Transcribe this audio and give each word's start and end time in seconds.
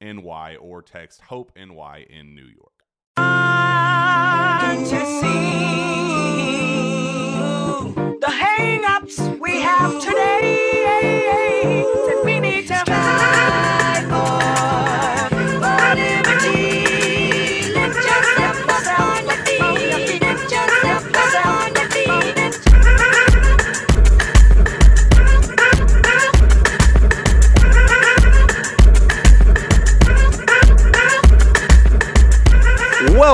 NY 0.00 0.56
or 0.60 0.82
text 0.82 1.22
Hope 1.22 1.52
NY 1.56 2.06
in 2.08 2.34
New 2.34 2.46
York. 2.46 2.72
The 8.20 8.30
hang-ups 8.30 9.18
we 9.40 9.60
have 9.60 10.00
today 10.00 10.48
need 12.40 12.66
to 12.68 12.84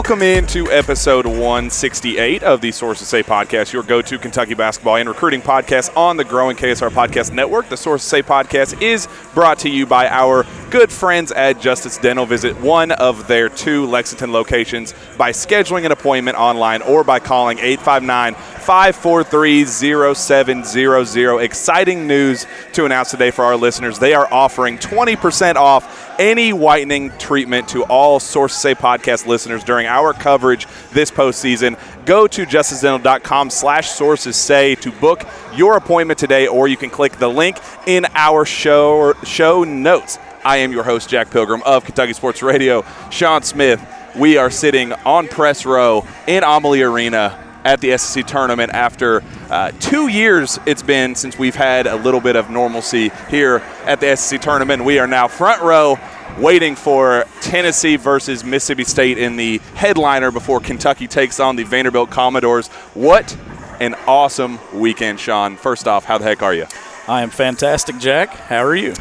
Welcome 0.05 0.21
into 0.21 0.71
episode 0.71 1.25
168 1.25 2.43
of 2.43 2.61
the 2.61 2.73
Sources 2.73 3.09
Say 3.09 3.23
podcast, 3.23 3.73
your 3.73 3.83
go 3.83 4.03
to 4.03 4.19
Kentucky 4.19 4.53
basketball 4.53 4.97
and 4.97 5.09
recruiting 5.09 5.41
podcast 5.41 5.97
on 5.97 6.19
the 6.19 6.25
growing 6.25 6.59
KSR 6.59 6.91
Podcast 6.91 7.33
Network. 7.33 7.71
The 7.71 7.79
Sources 7.79 8.07
Say 8.07 8.23
podcast 8.23 8.83
is 8.83 9.09
brought 9.33 9.61
to 9.61 9.71
you 9.71 9.87
by 9.87 10.07
our 10.09 10.45
good 10.69 10.93
friends 10.93 11.33
at 11.33 11.59
Justice 11.59 11.97
Dental. 11.97 12.27
Visit 12.27 12.61
one 12.61 12.93
of 12.93 13.27
their 13.29 13.49
two 13.49 13.87
Lexington 13.87 14.31
locations 14.31 14.93
by 15.17 15.33
scheduling 15.33 15.87
an 15.87 15.93
appointment 15.93 16.37
online 16.37 16.83
or 16.83 17.03
by 17.03 17.19
calling 17.19 17.57
859 17.57 18.35
543 18.65 19.67
0700. 20.15 21.39
Exciting 21.41 22.07
news 22.07 22.47
to 22.73 22.87
announce 22.87 23.11
today 23.11 23.31
for 23.31 23.45
our 23.45 23.57
listeners. 23.57 23.99
They 23.99 24.15
are 24.15 24.27
offering 24.33 24.79
20% 24.79 25.57
off 25.57 26.19
any 26.19 26.55
whitening 26.55 27.11
treatment 27.19 27.69
to 27.69 27.85
all 27.85 28.19
Sources 28.21 28.59
Say 28.59 28.75
podcast 28.75 29.27
listeners 29.27 29.65
during 29.65 29.87
our 29.87 30.15
coverage 30.15 30.67
this 30.93 31.11
postseason. 31.11 31.79
Go 32.07 32.27
to 32.27 32.47
justicedental.com 32.47 33.51
slash 33.51 33.91
sources 33.91 34.35
say 34.37 34.77
to 34.77 34.91
book 34.93 35.27
your 35.55 35.77
appointment 35.77 36.19
today, 36.19 36.47
or 36.47 36.67
you 36.67 36.79
can 36.79 36.89
click 36.89 37.13
the 37.19 37.29
link 37.29 37.59
in 37.87 38.07
our 38.15 38.47
show 38.47 39.13
show 39.25 39.65
notes. 39.65 40.19
I 40.43 40.59
am 40.59 40.73
your 40.73 40.85
host, 40.85 41.11
Jack 41.11 41.31
Pilgrim 41.31 41.63
of 41.67 41.85
Kentucky 41.85 42.15
Sports 42.15 42.43
Radio. 42.43 42.83
Sean 43.11 43.43
Smith. 43.43 43.87
We 44.17 44.39
are 44.39 44.49
sitting 44.49 44.93
on 44.93 45.27
press 45.27 45.67
row 45.67 46.07
in 46.29 46.45
Amalie 46.45 46.83
Arena 46.83 47.44
at 47.65 47.81
the 47.81 47.97
SEC 47.97 48.27
tournament 48.27 48.73
after 48.73 49.23
uh, 49.51 49.73
two 49.81 50.09
years 50.09 50.59
it's 50.67 50.83
been 50.83 51.15
since 51.15 51.39
we've 51.39 51.55
had 51.55 51.87
a 51.87 51.97
little 51.97 52.21
bit 52.21 52.37
of 52.37 52.51
normalcy 52.51 53.11
here 53.29 53.57
at 53.85 54.01
the 54.01 54.15
SEC 54.17 54.41
tournament. 54.41 54.85
We 54.85 54.99
are 54.99 55.07
now 55.07 55.29
front 55.29 55.63
row 55.63 55.99
waiting 56.39 56.77
for 56.77 57.25
Tennessee 57.41 57.97
versus 57.97 58.45
Mississippi 58.45 58.85
State 58.85 59.19
in 59.19 59.37
the 59.37 59.59
headliner 59.75 60.31
before 60.31 60.61
Kentucky 60.61 61.07
takes 61.07 61.41
on 61.41 61.57
the 61.57 61.63
Vanderbilt 61.63 62.11
Commodores. 62.11 62.69
What 62.95 63.37
an 63.81 63.95
awesome 64.07 64.59
weekend, 64.73 65.21
Sean. 65.21 65.57
First 65.57 65.89
off, 65.89 66.05
how 66.05 66.19
the 66.19 66.25
heck 66.25 66.43
are 66.43 66.55
you? 66.55 66.67
I 67.07 67.23
am 67.23 67.31
fantastic, 67.31 67.99
Jack. 67.99 68.31
How 68.31 68.65
are 68.65 68.75
you? 68.75 68.95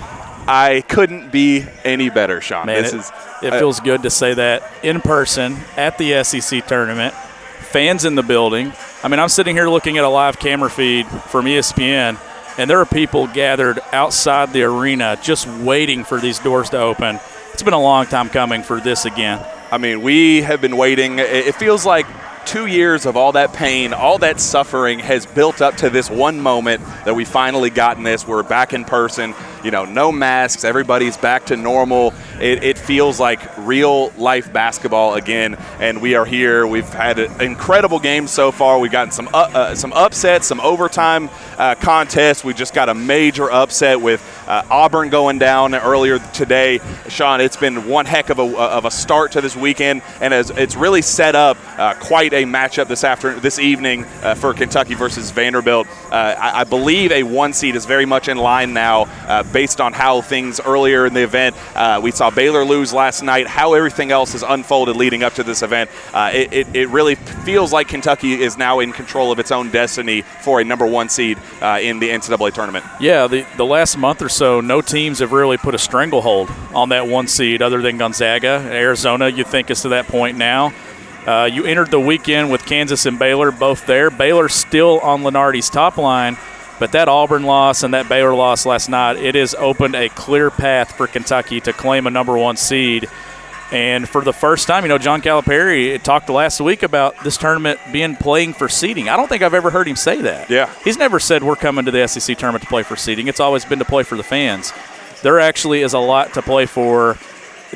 I 0.45 0.83
couldn't 0.89 1.31
be 1.31 1.65
any 1.83 2.09
better, 2.09 2.41
Sean. 2.41 2.65
Man, 2.65 2.83
this 2.83 2.93
it, 2.93 2.99
is 2.99 3.11
it 3.41 3.53
uh, 3.53 3.59
feels 3.59 3.79
good 3.79 4.03
to 4.03 4.09
say 4.09 4.33
that 4.33 4.69
in 4.83 4.99
person 4.99 5.57
at 5.77 5.97
the 5.97 6.23
SEC 6.23 6.67
tournament. 6.67 7.13
Fans 7.63 8.05
in 8.05 8.15
the 8.15 8.23
building. 8.23 8.71
I 9.03 9.07
mean, 9.07 9.19
I'm 9.19 9.29
sitting 9.29 9.55
here 9.55 9.67
looking 9.67 9.97
at 9.97 10.03
a 10.03 10.09
live 10.09 10.39
camera 10.39 10.69
feed 10.69 11.07
from 11.07 11.45
ESPN, 11.45 12.19
and 12.57 12.69
there 12.69 12.79
are 12.79 12.85
people 12.85 13.27
gathered 13.27 13.79
outside 13.91 14.53
the 14.53 14.63
arena 14.63 15.17
just 15.21 15.47
waiting 15.47 16.03
for 16.03 16.19
these 16.19 16.39
doors 16.39 16.69
to 16.71 16.79
open. 16.79 17.19
It's 17.53 17.63
been 17.63 17.73
a 17.73 17.81
long 17.81 18.05
time 18.05 18.29
coming 18.29 18.63
for 18.63 18.79
this 18.79 19.05
again. 19.05 19.45
I 19.71 19.77
mean, 19.77 20.01
we 20.01 20.41
have 20.41 20.61
been 20.61 20.77
waiting. 20.77 21.19
It 21.19 21.29
it 21.29 21.55
feels 21.55 21.85
like 21.85 22.05
two 22.45 22.65
years 22.65 23.05
of 23.05 23.17
all 23.17 23.31
that 23.33 23.53
pain, 23.53 23.93
all 23.93 24.17
that 24.19 24.39
suffering 24.39 24.99
has 24.99 25.25
built 25.25 25.61
up 25.61 25.75
to 25.77 25.89
this 25.89 26.09
one 26.09 26.39
moment 26.39 26.83
that 27.05 27.15
we 27.15 27.25
finally 27.25 27.69
gotten 27.69 28.03
this. 28.03 28.27
We're 28.27 28.43
back 28.43 28.73
in 28.73 28.85
person. 28.85 29.33
You 29.63 29.71
know, 29.71 29.85
no 29.85 30.11
masks. 30.11 30.63
Everybody's 30.63 31.15
back 31.15 31.45
to 31.45 31.55
normal. 31.55 32.13
It, 32.39 32.63
it 32.63 32.77
feels 32.77 33.19
like 33.19 33.39
real 33.59 34.09
life 34.17 34.51
basketball 34.51 35.13
again, 35.13 35.55
and 35.79 36.01
we 36.01 36.15
are 36.15 36.25
here. 36.25 36.67
We've 36.67 36.87
had 36.87 37.17
incredible 37.19 37.99
game 37.99 38.27
so 38.27 38.51
far. 38.51 38.79
We've 38.79 38.91
gotten 38.91 39.11
some 39.11 39.29
uh, 39.33 39.49
uh, 39.53 39.75
some 39.75 39.93
upsets, 39.93 40.47
some 40.47 40.59
overtime 40.59 41.29
uh, 41.57 41.75
contests. 41.75 42.43
We 42.43 42.53
just 42.53 42.73
got 42.73 42.89
a 42.89 42.93
major 42.93 43.49
upset 43.49 44.01
with 44.01 44.21
uh, 44.47 44.63
Auburn 44.69 45.09
going 45.09 45.39
down 45.39 45.75
earlier 45.75 46.19
today. 46.19 46.79
Sean, 47.07 47.39
it's 47.39 47.57
been 47.57 47.87
one 47.87 48.05
heck 48.05 48.29
of 48.29 48.39
a, 48.39 48.43
of 48.43 48.85
a 48.85 48.91
start 48.91 49.33
to 49.33 49.41
this 49.41 49.55
weekend, 49.55 50.01
and 50.19 50.33
as 50.33 50.49
it's 50.49 50.75
really 50.75 51.01
set 51.01 51.35
up 51.35 51.57
uh, 51.77 51.93
quite 51.95 52.33
a 52.33 52.43
matchup 52.43 52.87
this 52.87 53.03
after 53.03 53.39
this 53.39 53.59
evening 53.59 54.05
uh, 54.21 54.35
for 54.35 54.53
Kentucky 54.53 54.93
versus 54.93 55.31
Vanderbilt. 55.31 55.87
Uh, 56.11 56.35
I, 56.37 56.61
I, 56.61 56.63
believe 56.63 57.11
a 57.11 57.23
one 57.23 57.53
seed 57.53 57.75
is 57.75 57.85
very 57.85 58.05
much 58.05 58.27
in 58.27 58.37
line 58.37 58.73
now, 58.73 59.03
uh, 59.27 59.43
based 59.53 59.79
on 59.79 59.93
how 59.93 60.21
things 60.21 60.59
earlier 60.59 61.05
in 61.05 61.13
the 61.13 61.23
event. 61.23 61.55
Uh, 61.75 62.01
we 62.03 62.11
saw 62.11 62.29
Baylor 62.29 62.65
lose 62.65 62.91
last 62.91 63.21
night. 63.21 63.47
How 63.47 63.73
everything 63.73 64.11
else 64.11 64.33
has 64.33 64.43
unfolded 64.43 64.97
leading 64.97 65.23
up 65.23 65.35
to 65.35 65.43
this 65.43 65.61
event, 65.61 65.89
uh, 66.13 66.31
it, 66.33 66.51
it, 66.51 66.75
it, 66.75 66.89
really 66.89 67.15
feels 67.15 67.71
like 67.71 67.87
Kentucky 67.87 68.33
is 68.33 68.57
now 68.57 68.79
in 68.79 68.91
control 68.91 69.31
of 69.31 69.39
its 69.39 69.51
own 69.51 69.69
destiny 69.69 70.21
for 70.41 70.59
a 70.59 70.63
number 70.63 70.85
one 70.85 71.07
seed 71.07 71.37
uh, 71.61 71.79
in 71.81 71.99
the 71.99 72.09
NCAA 72.09 72.53
tournament. 72.53 72.85
Yeah, 72.99 73.27
the 73.27 73.45
the 73.57 73.65
last 73.65 73.97
month 73.97 74.21
or 74.21 74.29
so, 74.29 74.59
no 74.59 74.81
teams 74.81 75.19
have 75.19 75.31
really 75.31 75.57
put 75.57 75.75
a 75.75 75.77
stranglehold 75.77 76.51
on 76.73 76.89
that 76.89 77.07
one 77.07 77.27
seed 77.27 77.61
other 77.61 77.81
than 77.81 77.97
Gonzaga. 77.97 78.61
Arizona, 78.71 79.29
you 79.29 79.43
think 79.43 79.69
is 79.69 79.81
to 79.83 79.89
that 79.89 80.07
point 80.07 80.37
now. 80.37 80.73
Uh, 81.25 81.49
you 81.51 81.63
entered 81.65 81.89
the 81.89 81.99
weekend 81.99 82.51
with 82.51 82.65
Kansas 82.65 83.05
and 83.05 83.17
Baylor 83.17 83.51
both 83.51 83.85
there. 83.85 84.09
Baylor 84.09 84.49
still 84.49 84.99
on 84.99 85.21
Lunardi's 85.21 85.69
top 85.69 85.97
line, 85.97 86.37
but 86.79 86.91
that 86.93 87.07
Auburn 87.07 87.43
loss 87.43 87.83
and 87.83 87.93
that 87.93 88.09
Baylor 88.09 88.33
loss 88.33 88.65
last 88.65 88.89
night, 88.89 89.17
it 89.17 89.35
has 89.35 89.53
opened 89.55 89.95
a 89.95 90.09
clear 90.09 90.49
path 90.49 90.91
for 90.95 91.07
Kentucky 91.07 91.59
to 91.61 91.73
claim 91.73 92.07
a 92.07 92.09
number 92.09 92.37
one 92.37 92.57
seed. 92.57 93.07
And 93.71 94.07
for 94.07 94.23
the 94.23 94.33
first 94.33 94.67
time, 94.67 94.83
you 94.83 94.89
know, 94.89 94.99
John 94.99 95.21
Calipari 95.21 96.01
talked 96.01 96.29
last 96.29 96.61
week 96.61 96.83
about 96.83 97.15
this 97.23 97.37
tournament 97.37 97.79
being 97.91 98.15
playing 98.15 98.53
for 98.53 98.69
seeding. 98.69 99.09
I 99.09 99.17
don't 99.17 99.27
think 99.27 99.41
I've 99.41 99.53
ever 99.55 99.71
heard 99.71 99.87
him 99.87 99.95
say 99.95 100.21
that. 100.21 100.49
Yeah. 100.49 100.71
He's 100.83 100.97
never 100.97 101.19
said 101.19 101.43
we're 101.43 101.55
coming 101.55 101.85
to 101.85 101.91
the 101.91 102.07
SEC 102.07 102.37
tournament 102.37 102.63
to 102.63 102.69
play 102.69 102.83
for 102.83 102.95
seeding. 102.95 103.27
It's 103.27 103.39
always 103.39 103.65
been 103.65 103.79
to 103.79 103.85
play 103.85 104.03
for 104.03 104.15
the 104.15 104.23
fans. 104.23 104.71
There 105.23 105.39
actually 105.39 105.81
is 105.81 105.93
a 105.93 105.99
lot 105.99 106.33
to 106.33 106.41
play 106.41 106.65
for 106.65 107.17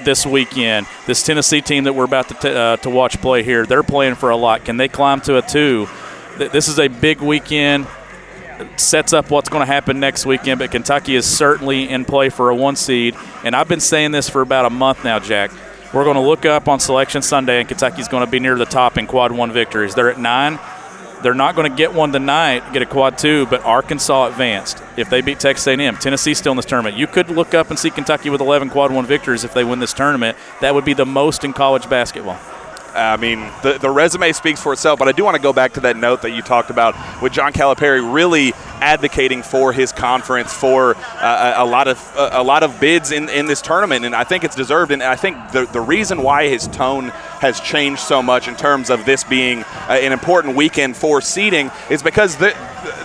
this 0.03 0.25
weekend. 0.25 0.85
This 1.07 1.23
Tennessee 1.23 1.61
team 1.61 1.85
that 1.85 1.93
we're 1.93 2.03
about 2.05 2.27
to, 2.29 2.33
t- 2.35 2.53
uh, 2.53 2.77
to 2.77 2.89
watch 2.89 3.19
play 3.19 3.41
here, 3.41 3.65
they're 3.65 3.83
playing 3.83 4.15
for 4.15 4.29
a 4.29 4.37
lot. 4.37 4.65
Can 4.65 4.77
they 4.77 4.87
climb 4.87 5.21
to 5.21 5.37
a 5.37 5.41
two? 5.41 5.87
This 6.37 6.67
is 6.67 6.77
a 6.77 6.87
big 6.87 7.21
weekend. 7.21 7.87
Sets 8.77 9.13
up 9.13 9.31
what's 9.31 9.49
going 9.49 9.61
to 9.61 9.71
happen 9.71 9.99
next 9.99 10.25
weekend, 10.25 10.59
but 10.59 10.71
Kentucky 10.71 11.15
is 11.15 11.25
certainly 11.25 11.89
in 11.89 12.05
play 12.05 12.29
for 12.29 12.49
a 12.49 12.55
one 12.55 12.75
seed. 12.75 13.15
And 13.43 13.55
I've 13.55 13.67
been 13.67 13.79
saying 13.79 14.11
this 14.11 14.29
for 14.29 14.41
about 14.41 14.65
a 14.65 14.69
month 14.69 15.03
now, 15.03 15.19
Jack. 15.19 15.51
We're 15.93 16.03
going 16.03 16.15
to 16.15 16.21
look 16.21 16.45
up 16.45 16.67
on 16.67 16.79
Selection 16.79 17.21
Sunday, 17.21 17.59
and 17.59 17.67
Kentucky's 17.67 18.07
going 18.07 18.25
to 18.25 18.29
be 18.29 18.39
near 18.39 18.57
the 18.57 18.65
top 18.65 18.97
in 18.97 19.07
quad 19.07 19.31
one 19.31 19.51
victories. 19.51 19.95
They're 19.95 20.11
at 20.11 20.19
nine. 20.19 20.59
They're 21.23 21.33
not 21.33 21.55
going 21.55 21.71
to 21.71 21.75
get 21.75 21.93
one 21.93 22.11
tonight, 22.11 22.73
get 22.73 22.83
a 22.83 22.85
quad 22.85 23.17
two, 23.17 23.47
but 23.47 23.63
Arkansas 23.63 24.27
advanced 24.27 24.83
if 24.97 25.09
they 25.09 25.21
beat 25.21 25.39
Texas 25.39 25.65
A&M. 25.65 25.95
Tennessee's 25.97 26.37
still 26.37 26.51
in 26.51 26.57
this 26.57 26.65
tournament. 26.65 26.95
You 26.95 27.07
could 27.07 27.29
look 27.29 27.55
up 27.55 27.71
and 27.71 27.79
see 27.79 27.89
Kentucky 27.89 28.29
with 28.29 28.39
11 28.39 28.69
quad 28.69 28.91
one 28.91 29.05
victories 29.05 29.43
if 29.43 29.53
they 29.53 29.63
win 29.63 29.79
this 29.79 29.93
tournament. 29.93 30.37
That 30.61 30.75
would 30.75 30.85
be 30.85 30.93
the 30.93 31.07
most 31.07 31.43
in 31.43 31.53
college 31.53 31.89
basketball. 31.89 32.39
I 32.97 33.17
mean, 33.17 33.39
the, 33.61 33.77
the 33.77 33.89
resume 33.89 34.31
speaks 34.33 34.61
for 34.61 34.73
itself, 34.73 34.97
but 34.99 35.07
I 35.07 35.11
do 35.11 35.23
want 35.23 35.35
to 35.35 35.41
go 35.41 35.53
back 35.53 35.73
to 35.73 35.79
that 35.81 35.95
note 35.95 36.23
that 36.23 36.31
you 36.31 36.41
talked 36.41 36.69
about 36.69 36.95
with 37.21 37.31
John 37.31 37.53
Calipari 37.53 38.01
really 38.13 38.53
advocating 38.81 39.43
for 39.43 39.73
his 39.73 39.91
conference 39.91 40.53
for 40.53 40.95
uh, 40.97 41.53
a, 41.57 41.65
lot 41.65 41.87
of 41.87 42.13
a 42.15 42.43
lot 42.43 42.63
of 42.63 42.79
bids 42.79 43.11
in, 43.11 43.29
in 43.29 43.45
this 43.45 43.61
tournament, 43.61 44.05
and 44.05 44.15
I 44.15 44.23
think 44.23 44.43
it's 44.43 44.55
deserved. 44.55 44.91
And 44.91 45.03
I 45.03 45.15
think 45.15 45.51
the 45.51 45.65
the 45.65 45.81
reason 45.81 46.21
why 46.21 46.47
his 46.47 46.67
tone 46.67 47.09
has 47.39 47.59
changed 47.59 48.01
so 48.01 48.21
much 48.21 48.47
in 48.47 48.55
terms 48.55 48.89
of 48.89 49.05
this 49.05 49.23
being 49.23 49.63
uh, 49.63 49.99
an 50.01 50.11
important 50.11 50.55
weekend 50.55 50.97
for 50.97 51.21
seeding 51.21 51.71
is 51.89 52.01
because 52.01 52.35
the, 52.37 52.55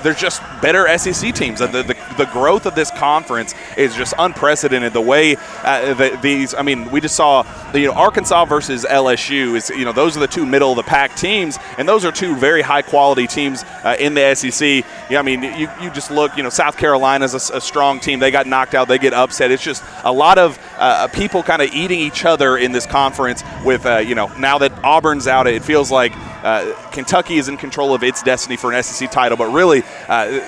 there's 0.02 0.20
just 0.20 0.42
better 0.60 0.86
SEC 0.98 1.34
teams. 1.34 1.58
The, 1.58 1.66
the, 1.66 1.96
the, 2.16 2.28
growth 2.32 2.66
of 2.66 2.74
this 2.74 2.90
conference 2.90 3.54
is 3.76 3.94
just 3.94 4.14
unprecedented. 4.18 4.92
The 4.92 5.00
way 5.00 5.36
uh, 5.62 5.94
the, 5.94 6.18
these, 6.22 6.54
I 6.54 6.62
mean, 6.62 6.90
we 6.90 7.00
just 7.00 7.16
saw, 7.16 7.44
you 7.74 7.86
know, 7.86 7.92
Arkansas 7.92 8.44
versus 8.46 8.84
LSU 8.84 9.54
is, 9.54 9.70
you 9.70 9.84
know, 9.84 9.92
those 9.92 10.16
are 10.16 10.20
the 10.20 10.26
two 10.26 10.46
middle 10.46 10.70
of 10.70 10.76
the 10.76 10.82
pack 10.82 11.16
teams, 11.16 11.58
and 11.78 11.88
those 11.88 12.04
are 12.04 12.12
two 12.12 12.34
very 12.36 12.62
high 12.62 12.82
quality 12.82 13.26
teams 13.26 13.64
uh, 13.84 13.96
in 13.98 14.14
the 14.14 14.34
SEC. 14.34 14.84
Yeah, 15.10 15.18
I 15.18 15.22
mean, 15.22 15.42
you, 15.62 15.70
you 15.80 15.90
just 15.90 16.10
look, 16.10 16.36
you 16.36 16.42
know, 16.42 16.50
South 16.50 16.76
Carolina's 16.76 17.34
a, 17.34 17.56
a 17.56 17.60
strong 17.60 18.00
team. 18.00 18.18
They 18.18 18.30
got 18.30 18.46
knocked 18.46 18.74
out, 18.74 18.88
they 18.88 18.98
get 18.98 19.14
upset. 19.14 19.50
It's 19.50 19.62
just 19.62 19.82
a 20.04 20.12
lot 20.12 20.38
of 20.38 20.58
uh, 20.78 21.08
people 21.08 21.42
kind 21.42 21.62
of 21.62 21.72
eating 21.72 22.00
each 22.00 22.24
other 22.24 22.56
in 22.56 22.72
this 22.72 22.86
conference 22.86 23.42
with, 23.64 23.86
uh, 23.86 23.98
you 23.98 24.14
know, 24.14 24.26
now 24.38 24.58
that 24.58 24.72
Auburn's 24.84 25.26
out, 25.26 25.46
it 25.46 25.64
feels 25.64 25.90
like 25.90 26.12
uh, 26.44 26.74
Kentucky 26.90 27.36
is 27.36 27.48
in 27.48 27.56
control 27.56 27.94
of 27.94 28.02
its 28.02 28.22
destiny 28.22 28.56
for 28.56 28.72
an 28.72 28.82
SEC 28.82 29.10
title, 29.10 29.38
but 29.38 29.52
really, 29.52 29.82
uh, 30.08 30.40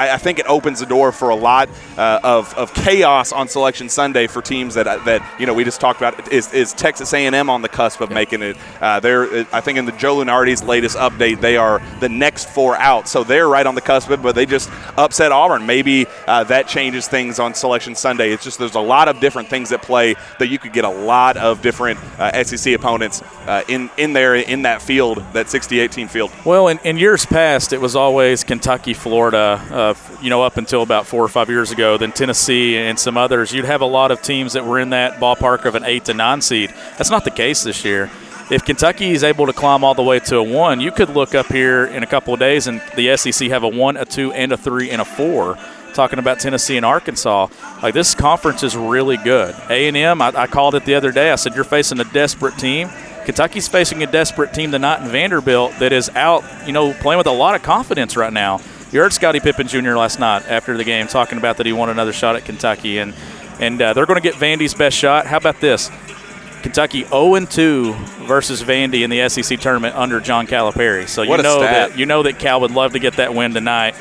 I, 0.00 0.14
I, 0.14 0.16
think 0.16 0.38
it 0.38 0.46
opens 0.46 0.80
the 0.80 0.86
door 0.86 1.12
for 1.12 1.28
a 1.28 1.34
lot 1.34 1.68
uh, 1.98 2.20
of, 2.24 2.54
of 2.54 2.72
chaos 2.72 3.32
on 3.32 3.48
Selection 3.48 3.90
Sunday 3.90 4.26
for 4.26 4.40
teams 4.40 4.74
that 4.74 5.04
that 5.04 5.22
you 5.38 5.44
know 5.44 5.52
we 5.52 5.62
just 5.62 5.80
talked 5.80 6.00
about. 6.00 6.32
Is, 6.32 6.52
is 6.54 6.72
Texas 6.72 7.12
A&M 7.12 7.50
on 7.50 7.60
the 7.60 7.68
cusp 7.68 8.00
of 8.00 8.08
yeah. 8.10 8.14
making 8.14 8.42
it? 8.42 8.56
Uh, 8.80 9.00
they're 9.00 9.46
I 9.52 9.60
think 9.60 9.76
in 9.76 9.84
the 9.84 9.92
Joe 9.92 10.16
Lunardi's 10.16 10.62
latest 10.62 10.96
update, 10.96 11.40
they 11.40 11.58
are 11.58 11.82
the 12.00 12.08
next 12.08 12.48
four 12.48 12.76
out, 12.78 13.08
so 13.08 13.24
they're 13.24 13.48
right 13.48 13.66
on 13.66 13.74
the 13.74 13.82
cusp 13.82 14.08
of 14.08 14.20
it. 14.20 14.22
But 14.22 14.34
they 14.34 14.46
just 14.46 14.70
upset 14.96 15.32
Auburn. 15.32 15.66
Maybe 15.66 16.06
uh, 16.26 16.44
that 16.44 16.66
changes 16.66 17.06
things 17.06 17.38
on 17.38 17.52
Selection 17.52 17.94
Sunday. 17.94 18.32
It's 18.32 18.44
just 18.44 18.58
there's 18.58 18.76
a 18.76 18.80
lot 18.80 19.08
of 19.08 19.20
different 19.20 19.48
things 19.48 19.70
at 19.70 19.82
play 19.82 20.14
that 20.38 20.48
you 20.48 20.58
could 20.58 20.72
get 20.72 20.86
a 20.86 20.88
lot 20.88 21.36
of 21.36 21.60
different 21.60 22.00
uh, 22.18 22.42
SEC 22.42 22.72
opponents 22.74 23.22
uh, 23.46 23.64
in 23.68 23.90
in 23.98 24.14
there 24.14 24.34
in 24.34 24.62
that 24.62 24.80
field, 24.80 25.18
that 25.34 25.50
68 25.50 25.92
team 25.92 26.08
field. 26.08 26.30
Well, 26.46 26.68
in, 26.68 26.78
in 26.84 26.96
years 26.96 27.26
past, 27.26 27.74
it 27.74 27.80
was 27.80 27.94
always 27.94 28.44
Kentucky, 28.44 28.94
Florida 28.94 29.89
you 30.22 30.30
know, 30.30 30.42
up 30.42 30.56
until 30.56 30.82
about 30.82 31.06
four 31.06 31.24
or 31.24 31.28
five 31.28 31.48
years 31.48 31.70
ago, 31.70 31.96
then 31.96 32.12
Tennessee 32.12 32.76
and 32.76 32.98
some 32.98 33.16
others, 33.16 33.52
you'd 33.52 33.64
have 33.64 33.80
a 33.80 33.86
lot 33.86 34.10
of 34.10 34.22
teams 34.22 34.52
that 34.52 34.64
were 34.64 34.78
in 34.78 34.90
that 34.90 35.14
ballpark 35.14 35.64
of 35.64 35.74
an 35.74 35.84
eight 35.84 36.04
to 36.06 36.14
nine 36.14 36.40
seed. 36.40 36.70
That's 36.98 37.10
not 37.10 37.24
the 37.24 37.30
case 37.30 37.62
this 37.62 37.84
year. 37.84 38.10
If 38.50 38.64
Kentucky 38.64 39.10
is 39.10 39.22
able 39.22 39.46
to 39.46 39.52
climb 39.52 39.84
all 39.84 39.94
the 39.94 40.02
way 40.02 40.18
to 40.18 40.38
a 40.38 40.42
one, 40.42 40.80
you 40.80 40.90
could 40.90 41.10
look 41.10 41.36
up 41.36 41.46
here 41.46 41.86
in 41.86 42.02
a 42.02 42.06
couple 42.06 42.34
of 42.34 42.40
days 42.40 42.66
and 42.66 42.82
the 42.96 43.16
SEC 43.16 43.48
have 43.48 43.62
a 43.62 43.68
one, 43.68 43.96
a 43.96 44.04
two, 44.04 44.32
and 44.32 44.50
a 44.50 44.56
three, 44.56 44.90
and 44.90 45.00
a 45.00 45.04
four. 45.04 45.56
Talking 45.94 46.18
about 46.18 46.40
Tennessee 46.40 46.76
and 46.76 46.84
Arkansas, 46.84 47.48
like 47.82 47.94
this 47.94 48.14
conference 48.14 48.62
is 48.62 48.76
really 48.76 49.16
good. 49.18 49.54
A 49.68 49.86
and 49.86 49.96
M, 49.96 50.20
I, 50.20 50.32
I 50.34 50.46
called 50.48 50.74
it 50.74 50.84
the 50.84 50.94
other 50.96 51.12
day. 51.12 51.30
I 51.30 51.36
said 51.36 51.54
you're 51.54 51.64
facing 51.64 52.00
a 52.00 52.04
desperate 52.04 52.58
team. 52.58 52.88
Kentucky's 53.24 53.68
facing 53.68 54.02
a 54.02 54.06
desperate 54.06 54.52
team 54.52 54.72
tonight 54.72 55.02
in 55.02 55.08
Vanderbilt 55.08 55.72
that 55.78 55.92
is 55.92 56.08
out, 56.10 56.42
you 56.66 56.72
know, 56.72 56.92
playing 56.94 57.18
with 57.18 57.28
a 57.28 57.32
lot 57.32 57.54
of 57.54 57.62
confidence 57.62 58.16
right 58.16 58.32
now. 58.32 58.60
You 58.92 59.00
heard 59.00 59.12
Scotty 59.12 59.38
Pippen 59.38 59.68
Jr. 59.68 59.96
last 59.96 60.18
night 60.18 60.48
after 60.48 60.76
the 60.76 60.82
game 60.82 61.06
talking 61.06 61.38
about 61.38 61.58
that 61.58 61.66
he 61.66 61.72
won 61.72 61.90
another 61.90 62.12
shot 62.12 62.34
at 62.34 62.44
Kentucky, 62.44 62.98
and 62.98 63.14
and 63.60 63.80
uh, 63.80 63.92
they're 63.92 64.06
going 64.06 64.20
to 64.20 64.22
get 64.22 64.34
Vandy's 64.34 64.74
best 64.74 64.96
shot. 64.96 65.26
How 65.26 65.36
about 65.36 65.60
this? 65.60 65.90
Kentucky 66.62 67.04
0 67.04 67.46
2 67.46 67.92
versus 68.26 68.62
Vandy 68.62 69.02
in 69.02 69.10
the 69.10 69.28
SEC 69.28 69.60
tournament 69.60 69.94
under 69.94 70.20
John 70.20 70.46
Calipari. 70.46 71.08
So 71.08 71.22
you 71.22 71.36
know 71.36 71.60
that 71.60 71.96
you 71.96 72.04
know 72.04 72.24
that 72.24 72.38
Cal 72.40 72.60
would 72.62 72.72
love 72.72 72.92
to 72.92 72.98
get 72.98 73.16
that 73.16 73.32
win 73.32 73.54
tonight. 73.54 73.94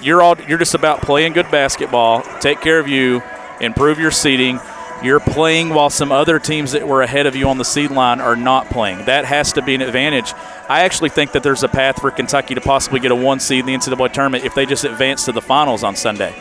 You're 0.00 0.22
all 0.22 0.36
you're 0.48 0.58
just 0.58 0.74
about 0.74 1.02
playing 1.02 1.32
good 1.32 1.50
basketball, 1.50 2.22
take 2.38 2.60
care 2.60 2.78
of 2.78 2.86
you, 2.86 3.22
improve 3.60 3.98
your 3.98 4.12
seating. 4.12 4.60
You're 5.02 5.20
playing 5.20 5.70
while 5.70 5.88
some 5.88 6.12
other 6.12 6.38
teams 6.38 6.72
that 6.72 6.86
were 6.86 7.00
ahead 7.00 7.26
of 7.26 7.34
you 7.34 7.48
on 7.48 7.56
the 7.56 7.64
seed 7.64 7.90
line 7.90 8.20
are 8.20 8.36
not 8.36 8.68
playing. 8.68 9.06
That 9.06 9.24
has 9.24 9.54
to 9.54 9.62
be 9.62 9.74
an 9.74 9.80
advantage. 9.80 10.34
I 10.68 10.80
actually 10.80 11.08
think 11.08 11.32
that 11.32 11.42
there's 11.42 11.62
a 11.62 11.68
path 11.68 12.00
for 12.00 12.10
Kentucky 12.10 12.54
to 12.54 12.60
possibly 12.60 13.00
get 13.00 13.10
a 13.10 13.16
one 13.16 13.40
seed 13.40 13.60
in 13.60 13.66
the 13.66 13.74
NCAA 13.74 14.12
tournament 14.12 14.44
if 14.44 14.54
they 14.54 14.66
just 14.66 14.84
advance 14.84 15.24
to 15.24 15.32
the 15.32 15.40
finals 15.40 15.82
on 15.82 15.96
Sunday. 15.96 16.34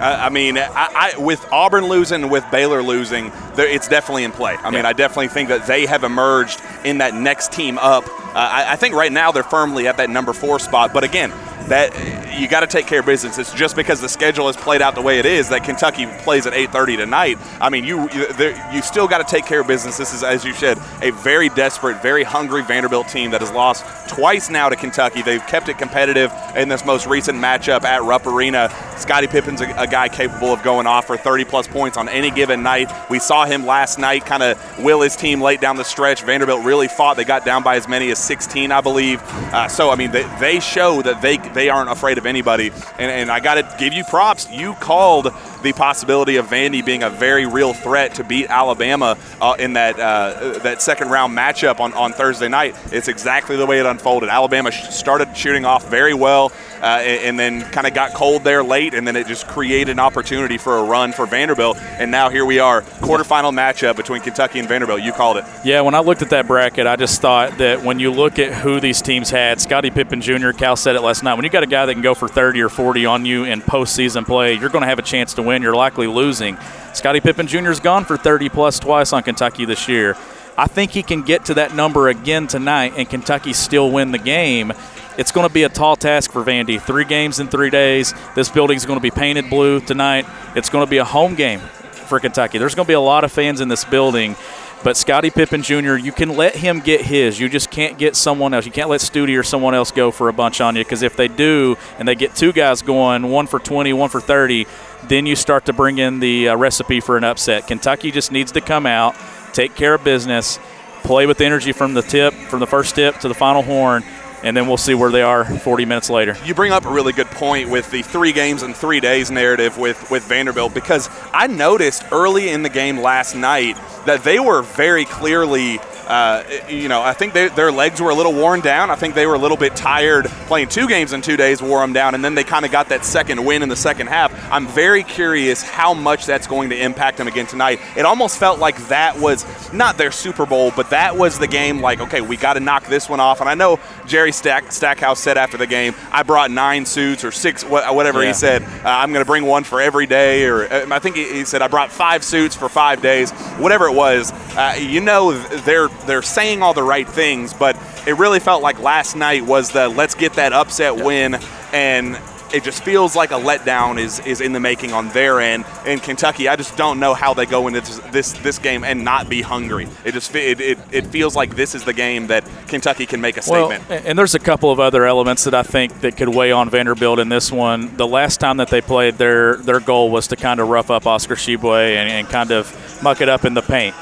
I 0.00 0.28
mean, 0.28 0.58
I, 0.58 1.12
I, 1.14 1.18
with 1.18 1.46
Auburn 1.52 1.86
losing, 1.86 2.28
with 2.28 2.44
Baylor 2.50 2.82
losing, 2.82 3.30
it's 3.56 3.86
definitely 3.86 4.24
in 4.24 4.32
play. 4.32 4.56
I 4.56 4.70
mean, 4.70 4.84
I 4.84 4.92
definitely 4.92 5.28
think 5.28 5.48
that 5.50 5.66
they 5.66 5.86
have 5.86 6.02
emerged 6.02 6.60
in 6.84 6.98
that 6.98 7.14
next 7.14 7.52
team 7.52 7.78
up. 7.78 8.04
I, 8.34 8.72
I 8.72 8.76
think 8.76 8.94
right 8.94 9.12
now 9.12 9.32
they're 9.32 9.42
firmly 9.42 9.86
at 9.86 9.96
that 9.98 10.10
number 10.10 10.32
four 10.32 10.58
spot. 10.58 10.92
But 10.92 11.04
again, 11.04 11.32
that 11.68 12.38
you 12.38 12.48
got 12.48 12.60
to 12.60 12.66
take 12.66 12.86
care 12.86 13.00
of 13.00 13.06
business. 13.06 13.38
It's 13.38 13.52
just 13.52 13.76
because 13.76 14.00
the 14.00 14.08
schedule 14.08 14.46
has 14.46 14.56
played 14.56 14.82
out 14.82 14.94
the 14.94 15.02
way 15.02 15.18
it 15.18 15.26
is 15.26 15.48
that 15.48 15.64
Kentucky 15.64 16.06
plays 16.18 16.46
at 16.46 16.52
8:30 16.52 16.96
tonight. 16.96 17.38
I 17.60 17.70
mean, 17.70 17.84
you 17.84 18.08
you, 18.10 18.26
you 18.72 18.82
still 18.82 19.08
got 19.08 19.18
to 19.18 19.24
take 19.24 19.46
care 19.46 19.60
of 19.60 19.66
business. 19.66 19.96
This 19.96 20.12
is, 20.12 20.22
as 20.22 20.44
you 20.44 20.52
said, 20.52 20.78
a 21.02 21.10
very 21.10 21.48
desperate, 21.50 22.02
very 22.02 22.22
hungry 22.22 22.62
Vanderbilt 22.62 23.08
team 23.08 23.30
that 23.30 23.40
has 23.40 23.50
lost 23.52 23.84
twice 24.08 24.50
now 24.50 24.68
to 24.68 24.76
Kentucky. 24.76 25.22
They've 25.22 25.44
kept 25.46 25.68
it 25.68 25.78
competitive 25.78 26.32
in 26.56 26.68
this 26.68 26.84
most 26.84 27.06
recent 27.06 27.38
matchup 27.38 27.84
at 27.84 28.02
Rupp 28.02 28.26
Arena. 28.26 28.70
Scotty 28.96 29.26
Pippen's 29.26 29.60
a, 29.60 29.70
a 29.76 29.86
guy 29.86 30.08
capable 30.08 30.52
of 30.52 30.62
going 30.62 30.86
off 30.86 31.06
for 31.06 31.16
30 31.16 31.44
plus 31.44 31.66
points 31.66 31.96
on 31.96 32.08
any 32.08 32.30
given 32.30 32.62
night. 32.62 32.90
We 33.08 33.18
saw 33.18 33.46
him 33.46 33.64
last 33.64 33.98
night 33.98 34.26
kind 34.26 34.42
of 34.42 34.78
will 34.78 35.00
his 35.00 35.16
team 35.16 35.40
late 35.40 35.60
down 35.60 35.76
the 35.76 35.84
stretch. 35.84 36.22
Vanderbilt 36.22 36.64
really 36.64 36.88
fought. 36.88 37.16
They 37.16 37.24
got 37.24 37.44
down 37.44 37.62
by 37.62 37.76
as 37.76 37.88
many 37.88 38.10
as 38.10 38.18
16, 38.24 38.72
I 38.72 38.80
believe. 38.80 39.22
Uh, 39.22 39.68
so 39.68 39.90
I 39.90 39.96
mean, 39.96 40.10
they, 40.10 40.24
they 40.40 40.60
show 40.60 41.02
that 41.02 41.22
they 41.22 41.36
they 41.36 41.68
aren't 41.68 41.90
afraid 41.90 42.18
of 42.18 42.26
anybody. 42.26 42.70
And, 42.98 43.10
and 43.10 43.30
I 43.30 43.40
got 43.40 43.54
to 43.54 43.76
give 43.78 43.92
you 43.92 44.04
props. 44.04 44.50
You 44.50 44.74
called 44.74 45.32
the 45.64 45.72
possibility 45.72 46.36
of 46.36 46.46
Vandy 46.46 46.84
being 46.84 47.02
a 47.02 47.10
very 47.10 47.46
real 47.46 47.72
threat 47.72 48.14
to 48.16 48.24
beat 48.24 48.48
Alabama 48.50 49.18
uh, 49.40 49.56
in 49.58 49.72
that 49.72 49.98
uh, 49.98 50.58
that 50.60 50.80
second 50.80 51.10
round 51.10 51.36
matchup 51.36 51.80
on, 51.80 51.92
on 51.94 52.12
Thursday 52.12 52.48
night. 52.48 52.76
It's 52.92 53.08
exactly 53.08 53.56
the 53.56 53.66
way 53.66 53.80
it 53.80 53.86
unfolded. 53.86 54.28
Alabama 54.28 54.70
sh- 54.70 54.90
started 54.90 55.36
shooting 55.36 55.64
off 55.64 55.88
very 55.88 56.14
well. 56.14 56.52
Uh, 56.84 56.98
and, 57.00 57.24
and 57.24 57.38
then 57.40 57.70
kind 57.70 57.86
of 57.86 57.94
got 57.94 58.12
cold 58.12 58.44
there 58.44 58.62
late, 58.62 58.92
and 58.92 59.08
then 59.08 59.16
it 59.16 59.26
just 59.26 59.48
created 59.48 59.92
an 59.92 59.98
opportunity 59.98 60.58
for 60.58 60.76
a 60.76 60.84
run 60.84 61.12
for 61.12 61.24
Vanderbilt. 61.24 61.78
And 61.78 62.10
now 62.10 62.28
here 62.28 62.44
we 62.44 62.58
are, 62.58 62.82
quarterfinal 62.82 63.54
matchup 63.54 63.96
between 63.96 64.20
Kentucky 64.20 64.58
and 64.58 64.68
Vanderbilt. 64.68 65.00
You 65.00 65.12
called 65.12 65.38
it. 65.38 65.46
Yeah, 65.64 65.80
when 65.80 65.94
I 65.94 66.00
looked 66.00 66.20
at 66.20 66.28
that 66.28 66.46
bracket, 66.46 66.86
I 66.86 66.96
just 66.96 67.22
thought 67.22 67.56
that 67.56 67.82
when 67.82 67.98
you 68.00 68.12
look 68.12 68.38
at 68.38 68.52
who 68.52 68.80
these 68.80 69.00
teams 69.00 69.30
had, 69.30 69.62
Scotty 69.62 69.90
Pippen 69.90 70.20
Jr., 70.20 70.50
Cal 70.50 70.76
said 70.76 70.94
it 70.94 71.00
last 71.00 71.22
night, 71.22 71.36
when 71.36 71.44
you 71.44 71.50
got 71.50 71.62
a 71.62 71.66
guy 71.66 71.86
that 71.86 71.94
can 71.94 72.02
go 72.02 72.14
for 72.14 72.28
30 72.28 72.60
or 72.60 72.68
40 72.68 73.06
on 73.06 73.24
you 73.24 73.44
in 73.44 73.62
postseason 73.62 74.26
play, 74.26 74.52
you're 74.52 74.68
going 74.68 74.82
to 74.82 74.88
have 74.88 74.98
a 74.98 75.02
chance 75.02 75.32
to 75.34 75.42
win. 75.42 75.53
You're 75.62 75.76
likely 75.76 76.06
losing. 76.06 76.56
Scotty 76.92 77.20
Pippen 77.20 77.46
Jr.'s 77.46 77.80
gone 77.80 78.04
for 78.04 78.16
30 78.16 78.48
plus 78.48 78.78
twice 78.78 79.12
on 79.12 79.22
Kentucky 79.22 79.64
this 79.64 79.88
year. 79.88 80.16
I 80.56 80.66
think 80.66 80.92
he 80.92 81.02
can 81.02 81.22
get 81.22 81.46
to 81.46 81.54
that 81.54 81.74
number 81.74 82.08
again 82.08 82.46
tonight 82.46 82.94
and 82.96 83.08
Kentucky 83.08 83.52
still 83.52 83.90
win 83.90 84.12
the 84.12 84.18
game. 84.18 84.72
It's 85.18 85.32
going 85.32 85.46
to 85.46 85.52
be 85.52 85.64
a 85.64 85.68
tall 85.68 85.96
task 85.96 86.30
for 86.32 86.44
Vandy. 86.44 86.80
Three 86.80 87.04
games 87.04 87.40
in 87.40 87.48
three 87.48 87.70
days. 87.70 88.14
This 88.34 88.48
building's 88.48 88.84
going 88.84 88.98
to 88.98 89.02
be 89.02 89.10
painted 89.10 89.50
blue 89.50 89.80
tonight. 89.80 90.26
It's 90.54 90.68
going 90.68 90.86
to 90.86 90.90
be 90.90 90.98
a 90.98 91.04
home 91.04 91.34
game 91.34 91.60
for 91.60 92.20
Kentucky. 92.20 92.58
There's 92.58 92.74
going 92.74 92.86
to 92.86 92.90
be 92.90 92.94
a 92.94 93.00
lot 93.00 93.24
of 93.24 93.32
fans 93.32 93.60
in 93.60 93.68
this 93.68 93.84
building. 93.84 94.36
But 94.84 94.98
Scotty 94.98 95.30
Pippen 95.30 95.62
Jr., 95.62 95.94
you 95.94 96.12
can 96.12 96.36
let 96.36 96.54
him 96.54 96.80
get 96.80 97.00
his. 97.00 97.40
You 97.40 97.48
just 97.48 97.70
can't 97.70 97.96
get 97.96 98.14
someone 98.16 98.52
else. 98.52 98.66
You 98.66 98.72
can't 98.72 98.90
let 98.90 99.00
Stute 99.00 99.38
or 99.38 99.42
someone 99.42 99.74
else 99.74 99.90
go 99.90 100.10
for 100.10 100.28
a 100.28 100.32
bunch 100.32 100.60
on 100.60 100.76
you 100.76 100.84
because 100.84 101.02
if 101.02 101.16
they 101.16 101.26
do 101.26 101.78
and 101.98 102.06
they 102.06 102.14
get 102.14 102.36
two 102.36 102.52
guys 102.52 102.82
going, 102.82 103.30
one 103.30 103.46
for 103.46 103.58
20, 103.58 103.94
one 103.94 104.10
for 104.10 104.20
30, 104.20 104.66
then 105.08 105.26
you 105.26 105.36
start 105.36 105.66
to 105.66 105.72
bring 105.72 105.98
in 105.98 106.20
the 106.20 106.48
uh, 106.48 106.56
recipe 106.56 107.00
for 107.00 107.16
an 107.16 107.24
upset. 107.24 107.66
Kentucky 107.66 108.10
just 108.10 108.32
needs 108.32 108.52
to 108.52 108.60
come 108.60 108.86
out, 108.86 109.14
take 109.52 109.74
care 109.74 109.94
of 109.94 110.04
business, 110.04 110.58
play 111.02 111.26
with 111.26 111.40
energy 111.40 111.72
from 111.72 111.94
the 111.94 112.02
tip, 112.02 112.32
from 112.34 112.60
the 112.60 112.66
first 112.66 112.94
tip 112.94 113.18
to 113.20 113.28
the 113.28 113.34
final 113.34 113.62
horn, 113.62 114.02
and 114.42 114.56
then 114.56 114.66
we'll 114.66 114.76
see 114.76 114.94
where 114.94 115.10
they 115.10 115.22
are 115.22 115.44
40 115.44 115.84
minutes 115.84 116.10
later. 116.10 116.36
You 116.44 116.54
bring 116.54 116.72
up 116.72 116.84
a 116.84 116.90
really 116.90 117.12
good 117.12 117.28
point 117.28 117.70
with 117.70 117.90
the 117.90 118.02
three 118.02 118.32
games 118.32 118.62
in 118.62 118.74
three 118.74 119.00
days 119.00 119.30
narrative 119.30 119.78
with, 119.78 120.10
with 120.10 120.24
Vanderbilt 120.24 120.74
because 120.74 121.08
I 121.32 121.46
noticed 121.46 122.04
early 122.12 122.48
in 122.48 122.62
the 122.62 122.68
game 122.68 122.98
last 122.98 123.34
night 123.34 123.76
that 124.06 124.24
they 124.24 124.38
were 124.38 124.62
very 124.62 125.04
clearly 125.04 125.78
uh, 126.06 126.44
you 126.68 126.88
know, 126.88 127.02
I 127.02 127.14
think 127.14 127.32
they, 127.32 127.48
their 127.48 127.72
legs 127.72 128.00
were 128.00 128.10
a 128.10 128.14
little 128.14 128.34
worn 128.34 128.60
down. 128.60 128.90
I 128.90 128.94
think 128.94 129.14
they 129.14 129.26
were 129.26 129.34
a 129.34 129.38
little 129.38 129.56
bit 129.56 129.74
tired. 129.74 130.26
Playing 130.46 130.68
two 130.68 130.86
games 130.86 131.12
in 131.12 131.22
two 131.22 131.36
days 131.36 131.62
wore 131.62 131.80
them 131.80 131.92
down, 131.92 132.14
and 132.14 132.24
then 132.24 132.34
they 132.34 132.44
kind 132.44 132.64
of 132.64 132.70
got 132.70 132.90
that 132.90 133.04
second 133.04 133.44
win 133.44 133.62
in 133.62 133.68
the 133.68 133.76
second 133.76 134.08
half. 134.08 134.32
I'm 134.52 134.66
very 134.68 135.02
curious 135.02 135.62
how 135.62 135.94
much 135.94 136.26
that's 136.26 136.46
going 136.46 136.70
to 136.70 136.76
impact 136.76 137.16
them 137.16 137.26
again 137.26 137.46
tonight. 137.46 137.80
It 137.96 138.04
almost 138.04 138.38
felt 138.38 138.58
like 138.58 138.76
that 138.88 139.18
was 139.18 139.72
not 139.72 139.96
their 139.96 140.12
Super 140.12 140.44
Bowl, 140.44 140.72
but 140.76 140.90
that 140.90 141.16
was 141.16 141.38
the 141.38 141.48
game. 141.48 141.80
Like, 141.80 142.00
okay, 142.00 142.20
we 142.20 142.36
got 142.36 142.54
to 142.54 142.60
knock 142.60 142.86
this 142.86 143.08
one 143.08 143.20
off. 143.20 143.40
And 143.40 143.48
I 143.48 143.54
know 143.54 143.80
Jerry 144.06 144.32
Stack, 144.34 144.72
Stackhouse 144.72 145.20
said 145.20 145.38
after 145.38 145.56
the 145.56 145.66
game, 145.66 145.94
I 146.12 146.22
brought 146.22 146.50
nine 146.50 146.84
suits 146.86 147.24
or 147.24 147.30
six, 147.32 147.64
whatever 147.64 148.20
Yeah. 148.22 148.28
he 148.28 148.34
said. 148.34 148.62
Uh, 148.62 148.68
I'm 148.84 149.12
going 149.12 149.24
to 149.24 149.28
bring 149.28 149.44
one 149.44 149.64
for 149.64 149.80
every 149.80 150.06
day, 150.06 150.44
or 150.46 150.64
uh, 150.72 150.86
I 150.90 150.98
think 150.98 151.16
he, 151.16 151.24
he 151.32 151.44
said 151.44 151.62
I 151.62 151.68
brought 151.68 151.90
five 151.90 152.22
suits 152.24 152.54
for 152.54 152.68
five 152.68 153.00
days, 153.00 153.30
whatever 153.58 153.86
it 153.86 153.94
was. 153.94 154.32
Uh, 154.56 154.76
you 154.78 155.00
know, 155.00 155.32
they're 155.32 155.88
they're 156.06 156.22
saying 156.22 156.62
all 156.62 156.74
the 156.74 156.82
right 156.82 157.08
things, 157.08 157.54
but 157.54 157.76
it 158.06 158.16
really 158.18 158.40
felt 158.40 158.62
like 158.62 158.78
last 158.80 159.16
night 159.16 159.44
was 159.44 159.70
the 159.70 159.88
let's 159.88 160.14
get 160.14 160.34
that 160.34 160.52
upset 160.52 160.96
win, 160.96 161.36
and 161.72 162.18
it 162.54 162.62
just 162.62 162.84
feels 162.84 163.16
like 163.16 163.32
a 163.32 163.34
letdown 163.34 163.98
is 163.98 164.20
is 164.20 164.40
in 164.40 164.52
the 164.52 164.60
making 164.60 164.92
on 164.92 165.08
their 165.10 165.40
end. 165.40 165.64
In 165.86 165.98
Kentucky, 165.98 166.48
I 166.48 166.56
just 166.56 166.76
don't 166.76 167.00
know 167.00 167.12
how 167.12 167.34
they 167.34 167.46
go 167.46 167.66
into 167.66 167.80
this 167.80 167.98
this, 168.12 168.32
this 168.32 168.58
game 168.58 168.84
and 168.84 169.04
not 169.04 169.28
be 169.28 169.42
hungry. 169.42 169.88
It 170.04 170.12
just 170.12 170.34
it, 170.34 170.60
it, 170.60 170.78
it 170.92 171.06
feels 171.08 171.34
like 171.34 171.56
this 171.56 171.74
is 171.74 171.84
the 171.84 171.92
game 171.92 172.28
that 172.28 172.48
Kentucky 172.68 173.06
can 173.06 173.20
make 173.20 173.36
a 173.36 173.42
statement. 173.42 173.88
Well, 173.88 174.02
and 174.04 174.18
there's 174.18 174.34
a 174.34 174.38
couple 174.38 174.70
of 174.70 174.78
other 174.78 175.04
elements 175.04 175.44
that 175.44 175.54
I 175.54 175.62
think 175.62 176.00
that 176.00 176.16
could 176.16 176.28
weigh 176.28 176.52
on 176.52 176.70
Vanderbilt 176.70 177.18
in 177.18 177.28
this 177.28 177.50
one. 177.50 177.96
The 177.96 178.06
last 178.06 178.38
time 178.38 178.58
that 178.58 178.68
they 178.68 178.80
played, 178.80 179.14
their 179.14 179.56
their 179.56 179.80
goal 179.80 180.10
was 180.10 180.28
to 180.28 180.36
kind 180.36 180.60
of 180.60 180.68
rough 180.68 180.90
up 180.90 181.06
Oscar 181.06 181.34
Tshiebwe 181.34 181.96
and, 181.96 182.10
and 182.10 182.28
kind 182.28 182.52
of 182.52 183.02
muck 183.02 183.20
it 183.20 183.28
up 183.28 183.44
in 183.44 183.54
the 183.54 183.62
paint. 183.62 183.94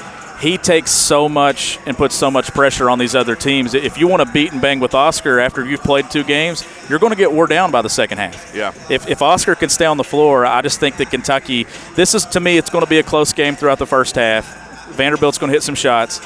He 0.43 0.57
takes 0.57 0.91
so 0.91 1.29
much 1.29 1.79
and 1.85 1.95
puts 1.95 2.13
so 2.15 2.29
much 2.29 2.51
pressure 2.51 2.89
on 2.89 2.99
these 2.99 3.15
other 3.15 3.33
teams. 3.33 3.73
If 3.73 3.97
you 3.97 4.09
want 4.09 4.27
to 4.27 4.33
beat 4.33 4.51
and 4.51 4.61
bang 4.61 4.81
with 4.81 4.93
Oscar 4.93 5.39
after 5.39 5.63
you've 5.63 5.83
played 5.83 6.11
two 6.11 6.25
games, 6.25 6.67
you're 6.89 6.99
going 6.99 7.13
to 7.13 7.17
get 7.17 7.31
wore 7.31 7.47
down 7.47 7.71
by 7.71 7.81
the 7.81 7.89
second 7.89 8.17
half. 8.17 8.53
Yeah. 8.53 8.73
If, 8.89 9.07
if 9.07 9.21
Oscar 9.21 9.55
can 9.55 9.69
stay 9.69 9.85
on 9.85 9.95
the 9.95 10.03
floor, 10.03 10.45
I 10.45 10.61
just 10.61 10.81
think 10.81 10.97
that 10.97 11.09
Kentucky, 11.09 11.65
this 11.95 12.13
is 12.13 12.25
to 12.25 12.41
me, 12.41 12.57
it's 12.57 12.69
going 12.69 12.83
to 12.83 12.89
be 12.89 12.99
a 12.99 13.03
close 13.03 13.31
game 13.31 13.55
throughout 13.55 13.79
the 13.79 13.85
first 13.85 14.15
half. 14.15 14.89
Vanderbilt's 14.89 15.37
going 15.37 15.49
to 15.49 15.53
hit 15.53 15.63
some 15.63 15.75
shots. 15.75 16.19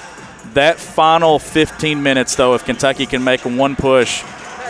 That 0.55 0.79
final 0.79 1.37
15 1.37 2.01
minutes, 2.01 2.33
though, 2.33 2.55
if 2.55 2.65
Kentucky 2.65 3.05
can 3.05 3.23
make 3.23 3.41
one 3.41 3.75
push, 3.75 4.23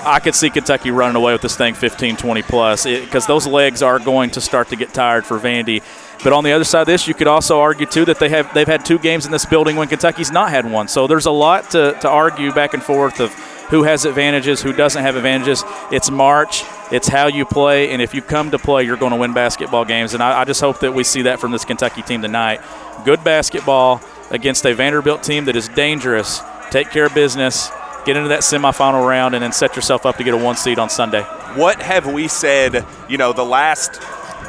I 0.04 0.20
could 0.20 0.36
see 0.36 0.50
Kentucky 0.50 0.92
running 0.92 1.16
away 1.16 1.32
with 1.32 1.42
this 1.42 1.56
thing 1.56 1.74
15 1.74 2.18
20 2.18 2.42
plus 2.44 2.84
because 2.84 3.28
those 3.28 3.48
legs 3.48 3.82
are 3.82 4.00
going 4.00 4.30
to 4.32 4.42
start 4.42 4.68
to 4.70 4.76
get 4.76 4.94
tired 4.94 5.26
for 5.26 5.40
Vandy. 5.40 5.82
But 6.24 6.34
on 6.34 6.44
the 6.44 6.52
other 6.52 6.64
side 6.64 6.82
of 6.82 6.88
this, 6.88 7.08
you 7.08 7.14
could 7.14 7.28
also 7.28 7.60
argue 7.60 7.86
too 7.86 8.06
that 8.06 8.20
they 8.20 8.30
have 8.30 8.54
they've 8.54 8.68
had 8.68 8.84
two 8.84 9.00
games 9.00 9.26
in 9.26 9.32
this 9.32 9.46
building 9.46 9.76
when 9.76 9.88
Kentucky's 9.88 10.32
not 10.32 10.50
had 10.50 10.70
one. 10.70 10.88
So 10.88 11.08
there's 11.08 11.28
a 11.28 11.32
lot 11.32 11.72
to, 11.72 11.98
to 12.02 12.10
argue 12.10 12.52
back 12.52 12.74
and 12.74 12.82
forth 12.82 13.20
of 13.20 13.32
who 13.70 13.84
has 13.84 14.06
advantages, 14.06 14.62
who 14.62 14.74
doesn't 14.74 15.02
have 15.02 15.16
advantages. 15.16 15.64
It's 15.92 16.10
March. 16.10 16.64
It's 16.90 17.08
how 17.08 17.28
you 17.28 17.46
play, 17.46 17.92
and 17.92 18.02
if 18.02 18.14
you 18.14 18.22
come 18.22 18.52
to 18.52 18.58
play, 18.58 18.86
you're 18.86 18.96
going 18.96 19.12
to 19.12 19.18
win 19.18 19.34
basketball 19.34 19.84
games. 19.84 20.14
And 20.14 20.24
I, 20.24 20.42
I 20.42 20.46
just 20.46 20.62
hope 20.62 20.80
that 20.80 20.94
we 20.94 21.04
see 21.04 21.24
that 21.24 21.40
from 21.40 21.52
this 21.52 21.66
Kentucky 21.66 22.02
team 22.02 22.22
tonight. 22.22 22.62
Good 23.04 23.26
basketball 23.26 24.02
against 24.32 24.66
a 24.66 24.74
Vanderbilt 24.74 25.22
team 25.22 25.46
that 25.46 25.58
is 25.58 25.68
dangerous. 25.68 26.42
Take 26.72 26.92
care 26.92 27.06
of 27.06 27.14
business. 27.14 27.70
Get 28.06 28.16
into 28.16 28.30
that 28.30 28.40
semifinal 28.40 29.06
round, 29.06 29.36
and 29.36 29.44
then 29.44 29.52
set 29.52 29.76
yourself 29.76 30.06
up 30.06 30.16
to 30.16 30.24
get 30.24 30.34
a 30.34 30.38
one 30.38 30.56
seed 30.56 30.80
on 30.80 30.90
Sunday. 30.90 31.24
what 31.58 31.82
have 31.82 32.06
we 32.12 32.28
said, 32.30 32.86
you 33.10 33.18
know, 33.18 33.34
the 33.34 33.44
last 33.44 34.00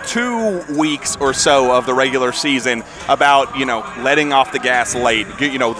two 0.09 0.61
weeks 0.77 1.17
or 1.17 1.33
so 1.35 1.73
of 1.77 1.87
the 1.87 1.95
regular 1.95 2.33
season 2.33 2.83
about, 3.09 3.57
you 3.59 3.65
know, 3.67 3.81
letting 4.01 4.33
off 4.33 4.53
the 4.53 4.59
gas 4.59 4.95
late? 4.95 5.27
You 5.41 5.59
know, 5.59 5.73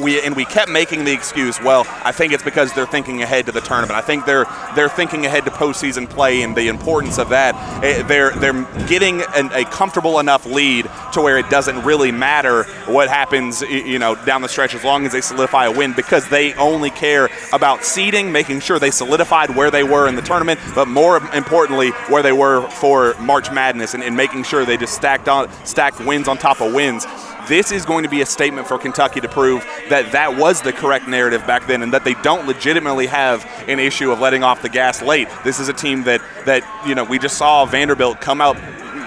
we 0.00 0.20
and 0.20 0.34
we 0.36 0.44
kept 0.44 0.70
making 0.70 1.04
the 1.04 1.12
excuse, 1.12 1.60
well, 1.60 1.86
I 2.04 2.12
think 2.12 2.32
it's 2.32 2.42
because 2.42 2.72
they're 2.72 2.86
thinking 2.86 3.22
ahead 3.22 3.46
to 3.46 3.52
the 3.52 3.60
tournament. 3.60 3.96
I 3.96 4.00
think 4.00 4.26
they're 4.26 4.46
they're 4.74 4.88
thinking 4.88 5.26
ahead 5.26 5.44
to 5.44 5.50
postseason 5.50 6.08
play 6.08 6.42
and 6.42 6.56
the 6.56 6.68
importance 6.68 7.18
of 7.18 7.28
that. 7.30 7.54
Eh, 7.84 8.02
They're 8.02 8.30
they're 8.32 8.64
getting 8.86 9.22
an, 9.34 9.50
a 9.52 9.64
comfortable 9.64 10.18
enough 10.18 10.46
lead 10.46 10.88
to 11.12 11.20
where 11.20 11.38
it 11.38 11.48
doesn't 11.50 11.82
really 11.84 12.12
matter 12.12 12.64
what 12.86 13.08
happens, 13.08 13.62
you 13.62 13.98
know, 13.98 14.14
down 14.24 14.42
the 14.42 14.48
stretch 14.48 14.74
as 14.74 14.84
long 14.84 15.06
as 15.06 15.12
they 15.12 15.20
solidify 15.20 15.66
a 15.66 15.70
win 15.72 15.92
because 15.92 16.28
they 16.28 16.54
only 16.54 16.90
care 16.90 17.28
about 17.52 17.84
seeding, 17.84 18.32
making 18.32 18.60
sure 18.60 18.78
they 18.78 18.90
solidified 18.90 19.54
where 19.54 19.70
they 19.70 19.84
were 19.84 20.08
in 20.08 20.16
the 20.16 20.22
tournament, 20.22 20.58
but 20.74 20.88
more 20.88 21.18
importantly, 21.34 21.90
where 22.08 22.22
they 22.22 22.32
were 22.32 22.68
for 22.70 23.14
March 23.20 23.50
Madness 23.60 23.92
and, 23.92 24.02
and 24.02 24.16
making 24.16 24.42
sure 24.42 24.64
they 24.64 24.78
just 24.78 24.94
stacked 24.94 25.28
on 25.28 25.50
stacked 25.66 26.00
wins 26.00 26.28
on 26.28 26.38
top 26.38 26.62
of 26.62 26.72
wins. 26.72 27.04
This 27.46 27.70
is 27.72 27.84
going 27.84 28.04
to 28.04 28.08
be 28.08 28.22
a 28.22 28.26
statement 28.26 28.66
for 28.66 28.78
Kentucky 28.78 29.20
to 29.20 29.28
prove 29.28 29.62
that 29.90 30.12
that 30.12 30.36
was 30.36 30.62
the 30.62 30.72
correct 30.72 31.08
narrative 31.08 31.46
back 31.46 31.66
then, 31.66 31.82
and 31.82 31.92
that 31.92 32.02
they 32.02 32.14
don't 32.22 32.46
legitimately 32.46 33.06
have 33.06 33.44
an 33.68 33.78
issue 33.78 34.12
of 34.12 34.18
letting 34.18 34.42
off 34.42 34.62
the 34.62 34.70
gas 34.70 35.02
late. 35.02 35.28
This 35.44 35.60
is 35.60 35.68
a 35.68 35.74
team 35.74 36.04
that 36.04 36.22
that 36.46 36.62
you 36.88 36.94
know 36.94 37.04
we 37.04 37.18
just 37.18 37.36
saw 37.36 37.66
Vanderbilt 37.66 38.22
come 38.22 38.40
out 38.40 38.56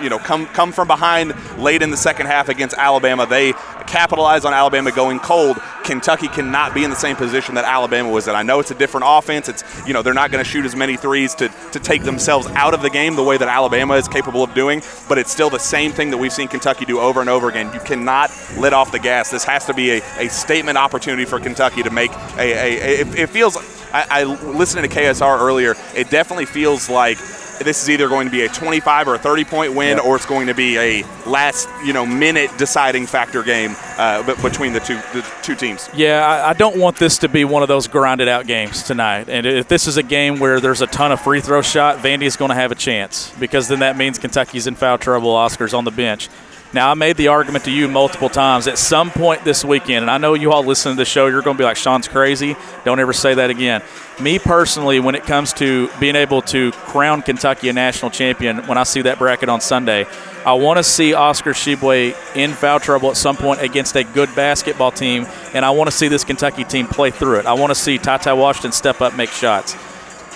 you 0.03 0.09
know 0.09 0.19
come 0.19 0.45
come 0.47 0.71
from 0.71 0.87
behind 0.87 1.33
late 1.57 1.81
in 1.81 1.89
the 1.89 1.97
second 1.97 2.25
half 2.25 2.49
against 2.49 2.75
Alabama. 2.77 3.25
They 3.25 3.53
capitalize 3.87 4.45
on 4.45 4.53
Alabama 4.53 4.91
going 4.91 5.19
cold. 5.19 5.57
Kentucky 5.83 6.27
cannot 6.27 6.73
be 6.73 6.83
in 6.83 6.89
the 6.89 6.95
same 6.95 7.15
position 7.15 7.55
that 7.55 7.65
Alabama 7.65 8.09
was 8.09 8.27
in. 8.27 8.35
I 8.35 8.43
know 8.43 8.59
it's 8.59 8.71
a 8.71 8.75
different 8.75 9.05
offense. 9.07 9.49
It's 9.49 9.63
you 9.87 9.93
know 9.93 10.01
they're 10.01 10.13
not 10.13 10.31
going 10.31 10.43
to 10.43 10.49
shoot 10.49 10.65
as 10.65 10.75
many 10.75 10.97
threes 10.97 11.33
to 11.35 11.49
to 11.71 11.79
take 11.79 12.03
themselves 12.03 12.47
out 12.47 12.73
of 12.73 12.81
the 12.81 12.89
game 12.89 13.15
the 13.15 13.23
way 13.23 13.37
that 13.37 13.47
Alabama 13.47 13.95
is 13.95 14.07
capable 14.07 14.43
of 14.43 14.53
doing, 14.53 14.81
but 15.07 15.17
it's 15.17 15.31
still 15.31 15.49
the 15.49 15.59
same 15.59 15.91
thing 15.91 16.11
that 16.11 16.17
we've 16.17 16.33
seen 16.33 16.47
Kentucky 16.47 16.85
do 16.85 16.99
over 16.99 17.21
and 17.21 17.29
over 17.29 17.49
again. 17.49 17.73
You 17.73 17.79
cannot 17.79 18.31
let 18.57 18.73
off 18.73 18.91
the 18.91 18.99
gas. 18.99 19.31
This 19.31 19.45
has 19.45 19.65
to 19.65 19.73
be 19.73 19.91
a, 19.91 20.01
a 20.19 20.29
statement 20.29 20.77
opportunity 20.77 21.25
for 21.25 21.39
Kentucky 21.39 21.83
to 21.83 21.89
make 21.89 22.11
a, 22.37 22.39
a, 22.39 22.53
a 22.53 23.01
it, 23.01 23.19
it 23.19 23.29
feels 23.29 23.57
I, 23.93 24.07
I 24.09 24.23
listening 24.23 24.89
to 24.89 24.93
KSR 24.93 25.39
earlier, 25.39 25.75
it 25.95 26.09
definitely 26.09 26.45
feels 26.45 26.89
like 26.89 27.19
this 27.63 27.81
is 27.81 27.89
either 27.89 28.07
going 28.07 28.27
to 28.27 28.31
be 28.31 28.41
a 28.41 28.49
25 28.49 29.07
or 29.07 29.15
a 29.15 29.19
30 29.19 29.43
point 29.45 29.73
win, 29.73 29.99
or 29.99 30.15
it's 30.15 30.25
going 30.25 30.47
to 30.47 30.53
be 30.53 30.77
a 30.77 31.03
last 31.25 31.67
you 31.85 31.93
know 31.93 32.05
minute 32.05 32.51
deciding 32.57 33.05
factor 33.05 33.43
game 33.43 33.75
uh, 33.97 34.23
between 34.41 34.73
the 34.73 34.79
two 34.79 34.95
the 35.13 35.25
two 35.41 35.55
teams. 35.55 35.89
Yeah, 35.95 36.25
I, 36.25 36.49
I 36.49 36.53
don't 36.53 36.77
want 36.77 36.97
this 36.97 37.17
to 37.19 37.29
be 37.29 37.45
one 37.45 37.61
of 37.61 37.67
those 37.67 37.87
grinded 37.87 38.27
out 38.27 38.47
games 38.47 38.83
tonight. 38.83 39.29
And 39.29 39.45
if 39.45 39.67
this 39.67 39.87
is 39.87 39.97
a 39.97 40.03
game 40.03 40.39
where 40.39 40.59
there's 40.59 40.81
a 40.81 40.87
ton 40.87 41.11
of 41.11 41.21
free 41.21 41.41
throw 41.41 41.61
shot, 41.61 41.97
Vandy 41.97 42.23
is 42.23 42.35
going 42.35 42.49
to 42.49 42.55
have 42.55 42.71
a 42.71 42.75
chance 42.75 43.33
because 43.39 43.67
then 43.67 43.79
that 43.79 43.97
means 43.97 44.19
Kentucky's 44.19 44.67
in 44.67 44.75
foul 44.75 44.97
trouble. 44.97 45.31
Oscar's 45.31 45.73
on 45.73 45.85
the 45.85 45.91
bench. 45.91 46.29
Now, 46.73 46.89
I 46.89 46.95
made 46.95 47.17
the 47.17 47.27
argument 47.27 47.65
to 47.65 47.71
you 47.71 47.87
multiple 47.87 48.29
times 48.29 48.67
at 48.67 48.79
some 48.79 49.11
point 49.11 49.43
this 49.43 49.63
weekend, 49.63 50.01
and 50.01 50.09
I 50.09 50.17
know 50.17 50.33
you 50.33 50.51
all 50.51 50.63
listen 50.63 50.93
to 50.93 50.95
the 50.95 51.05
show, 51.05 51.27
you're 51.27 51.43
going 51.43 51.55
to 51.55 51.61
be 51.61 51.63
like, 51.63 51.77
Sean's 51.77 52.07
crazy. 52.07 52.55
Don't 52.83 52.99
ever 52.99 53.13
say 53.13 53.35
that 53.35 53.51
again. 53.51 53.83
Me 54.19 54.39
personally, 54.39 54.99
when 54.99 55.13
it 55.13 55.23
comes 55.23 55.53
to 55.53 55.87
being 55.99 56.15
able 56.15 56.41
to 56.41 56.71
crown 56.71 57.21
Kentucky 57.21 57.69
a 57.69 57.73
national 57.73 58.09
champion, 58.09 58.65
when 58.65 58.79
I 58.79 58.83
see 58.83 59.03
that 59.03 59.19
bracket 59.19 59.49
on 59.49 59.61
Sunday, 59.61 60.07
I 60.47 60.53
want 60.53 60.77
to 60.77 60.83
see 60.83 61.13
Oscar 61.13 61.51
Tshiebwe 61.51 62.35
in 62.35 62.53
foul 62.53 62.79
trouble 62.79 63.11
at 63.11 63.17
some 63.17 63.37
point 63.37 63.61
against 63.61 63.95
a 63.95 64.03
good 64.03 64.33
basketball 64.35 64.91
team, 64.91 65.27
and 65.53 65.63
I 65.63 65.69
want 65.69 65.91
to 65.91 65.95
see 65.95 66.07
this 66.07 66.23
Kentucky 66.23 66.63
team 66.63 66.87
play 66.87 67.11
through 67.11 67.37
it. 67.37 67.45
I 67.45 67.53
want 67.53 67.69
to 67.69 67.75
see 67.75 67.99
Ty 67.99 68.17
Ty 68.17 68.33
Washington 68.33 68.71
step 68.71 68.99
up, 68.99 69.15
make 69.15 69.29
shots. 69.29 69.75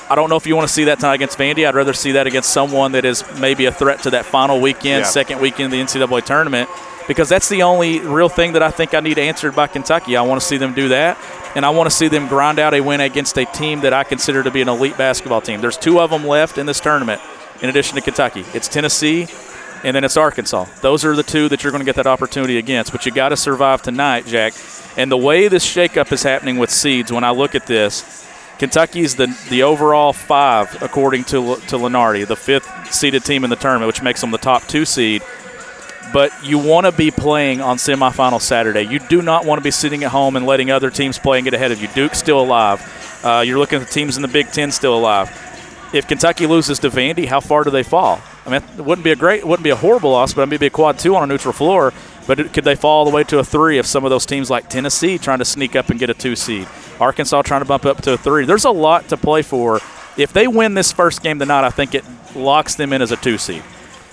I 0.10 0.16
don't 0.16 0.30
know 0.30 0.38
if 0.38 0.48
you 0.48 0.56
want 0.56 0.68
to 0.68 0.74
see 0.74 0.86
that 0.86 1.00
tonight 1.00 1.16
against 1.16 1.38
Vandy. 1.38 1.68
I'd 1.68 1.76
rather 1.76 1.94
see 1.94 2.14
that 2.14 2.28
against 2.28 2.50
someone 2.52 2.94
that 2.94 3.04
is 3.04 3.24
maybe 3.40 3.66
a 3.66 3.72
threat 3.72 4.04
to 4.04 4.12
that 4.12 4.26
final 4.26 4.62
weekend, 4.62 5.02
Yeah. 5.02 5.10
second 5.10 5.42
weekend 5.42 5.66
of 5.66 5.72
the 5.72 5.80
NCAA 5.82 6.22
tournament, 6.22 6.70
because 7.08 7.28
that's 7.28 7.50
the 7.50 7.64
only 7.64 8.00
real 8.00 8.30
thing 8.30 8.54
that 8.54 8.64
I 8.64 8.72
think 8.72 8.94
I 8.94 9.02
need 9.02 9.20
answered 9.20 9.54
by 9.56 9.68
Kentucky. 9.68 10.16
I 10.16 10.22
want 10.22 10.40
to 10.40 10.48
see 10.48 10.56
them 10.58 10.74
do 10.74 10.88
that, 10.90 11.18
and 11.56 11.66
I 11.66 11.72
want 11.72 11.90
to 11.90 11.96
see 11.96 12.08
them 12.08 12.28
grind 12.28 12.58
out 12.58 12.74
a 12.74 12.80
win 12.80 13.02
against 13.02 13.38
a 13.38 13.44
team 13.46 13.82
that 13.82 13.92
I 13.94 14.04
consider 14.06 14.44
to 14.44 14.52
be 14.52 14.62
an 14.62 14.70
elite 14.70 14.98
basketball 14.98 15.42
team. 15.42 15.60
There's 15.60 15.78
two 15.78 16.00
of 16.00 16.10
them 16.10 16.26
left 16.26 16.58
in 16.58 16.66
this 16.68 16.80
tournament, 16.80 17.20
in 17.62 17.70
addition 17.70 17.96
to 17.96 18.02
Kentucky. 18.02 18.46
It's 18.54 18.70
Tennessee, 18.70 19.28
and 19.84 19.94
then 19.94 20.06
it's 20.06 20.16
Arkansas. 20.16 20.66
Those 20.82 21.04
are 21.04 21.16
the 21.18 21.24
two 21.24 21.50
that 21.50 21.64
you're 21.64 21.72
going 21.72 21.82
to 21.82 21.86
get 21.86 21.96
that 21.96 22.08
opportunity 22.08 22.58
against. 22.58 22.94
But 22.94 23.06
you 23.06 23.12
got 23.12 23.30
to 23.30 23.38
survive 23.38 23.82
tonight, 23.82 24.26
Jack. 24.26 24.54
And 24.96 25.12
the 25.12 25.18
way 25.18 25.50
this 25.50 25.66
shakeup 25.66 26.12
is 26.14 26.24
happening 26.24 26.58
with 26.58 26.72
seeds, 26.72 27.12
when 27.12 27.24
I 27.26 27.32
look 27.32 27.56
at 27.56 27.68
this, 27.68 28.24
Kentucky's 28.60 29.16
the 29.16 29.28
the 29.50 29.64
overall 29.64 30.14
five 30.14 30.82
according 30.82 31.26
to 31.26 31.56
to 31.68 31.78
Lunardi, 31.78 32.28
the 32.28 32.36
fifth 32.36 32.94
seeded 32.94 33.24
team 33.24 33.44
in 33.44 33.50
the 33.50 33.56
tournament, 33.56 33.88
which 33.88 34.02
makes 34.02 34.22
them 34.22 34.32
the 34.32 34.38
top 34.38 34.64
two 34.68 34.86
seed. 34.86 35.22
But 36.14 36.32
you 36.44 36.58
want 36.58 36.86
to 36.86 36.92
be 36.92 37.12
playing 37.12 37.60
on 37.60 37.78
semifinal 37.78 38.42
Saturday. 38.42 38.84
You 38.84 39.00
do 39.00 39.22
not 39.22 39.46
want 39.46 39.60
to 39.60 39.64
be 39.64 39.72
sitting 39.72 40.04
at 40.04 40.12
home 40.12 40.36
and 40.38 40.46
letting 40.46 40.72
other 40.72 40.90
teams 40.90 41.20
play 41.20 41.38
and 41.38 41.46
get 41.46 41.54
ahead 41.54 41.72
of 41.72 41.82
you. 41.82 41.90
Duke's 41.90 42.18
still 42.18 42.40
alive. 42.40 42.82
Uh, 43.24 43.44
you're 43.46 43.58
looking 43.58 43.82
at 43.82 43.88
the 43.88 43.94
teams 43.94 44.16
in 44.16 44.22
the 44.22 44.28
Big 44.30 44.52
Ten 44.52 44.72
still 44.72 44.98
alive. 44.98 45.30
If 45.94 46.08
Kentucky 46.08 46.48
loses 46.48 46.80
to 46.80 46.90
Vandy, 46.90 47.26
how 47.26 47.40
far 47.40 47.64
do 47.64 47.72
they 47.72 47.84
fall? 47.84 48.22
I 48.46 48.50
mean, 48.50 48.62
it 48.78 48.84
wouldn't 48.84 49.04
be 49.04 49.12
a 49.12 49.16
great, 49.16 49.40
it 49.40 49.48
wouldn't 49.48 49.64
be 49.64 49.70
a 49.70 49.76
horrible 49.76 50.12
loss, 50.12 50.34
but 50.34 50.48
it'd 50.48 50.60
be 50.60 50.68
a 50.68 50.70
quad 50.70 51.00
two 51.00 51.16
on 51.16 51.24
a 51.24 51.28
neutral 51.28 51.54
floor. 51.54 51.94
But 52.26 52.54
could 52.54 52.66
they 52.66 52.76
fall 52.76 53.00
all 53.00 53.06
the 53.06 53.12
way 53.12 53.24
to 53.26 53.40
a 53.40 53.44
three 53.44 53.78
if 53.78 53.86
some 53.86 54.04
of 54.04 54.10
those 54.10 54.26
teams 54.26 54.50
like 54.50 54.70
Tennessee 54.70 55.18
trying 55.18 55.40
to 55.40 55.46
sneak 55.46 55.76
up 55.76 55.90
and 55.90 56.00
get 56.00 56.10
a 56.10 56.14
two 56.14 56.36
seed, 56.36 56.68
Arkansas 57.00 57.42
trying 57.44 57.62
to 57.62 57.66
bump 57.66 57.86
up 57.86 58.02
to 58.04 58.14
a 58.14 58.18
three? 58.18 58.46
There's 58.46 58.66
a 58.66 58.72
lot 58.72 59.10
to 59.10 59.18
play 59.18 59.42
for. 59.42 59.80
If 60.18 60.34
they 60.34 60.48
win 60.48 60.74
this 60.74 60.92
first 60.92 61.22
game 61.22 61.40
tonight, 61.40 61.64
I 61.64 61.70
think 61.70 61.94
it 61.94 62.04
locks 62.36 62.76
them 62.76 62.94
in 62.94 63.02
as 63.02 63.12
a 63.12 63.18
two 63.18 63.38
seed. 63.38 63.64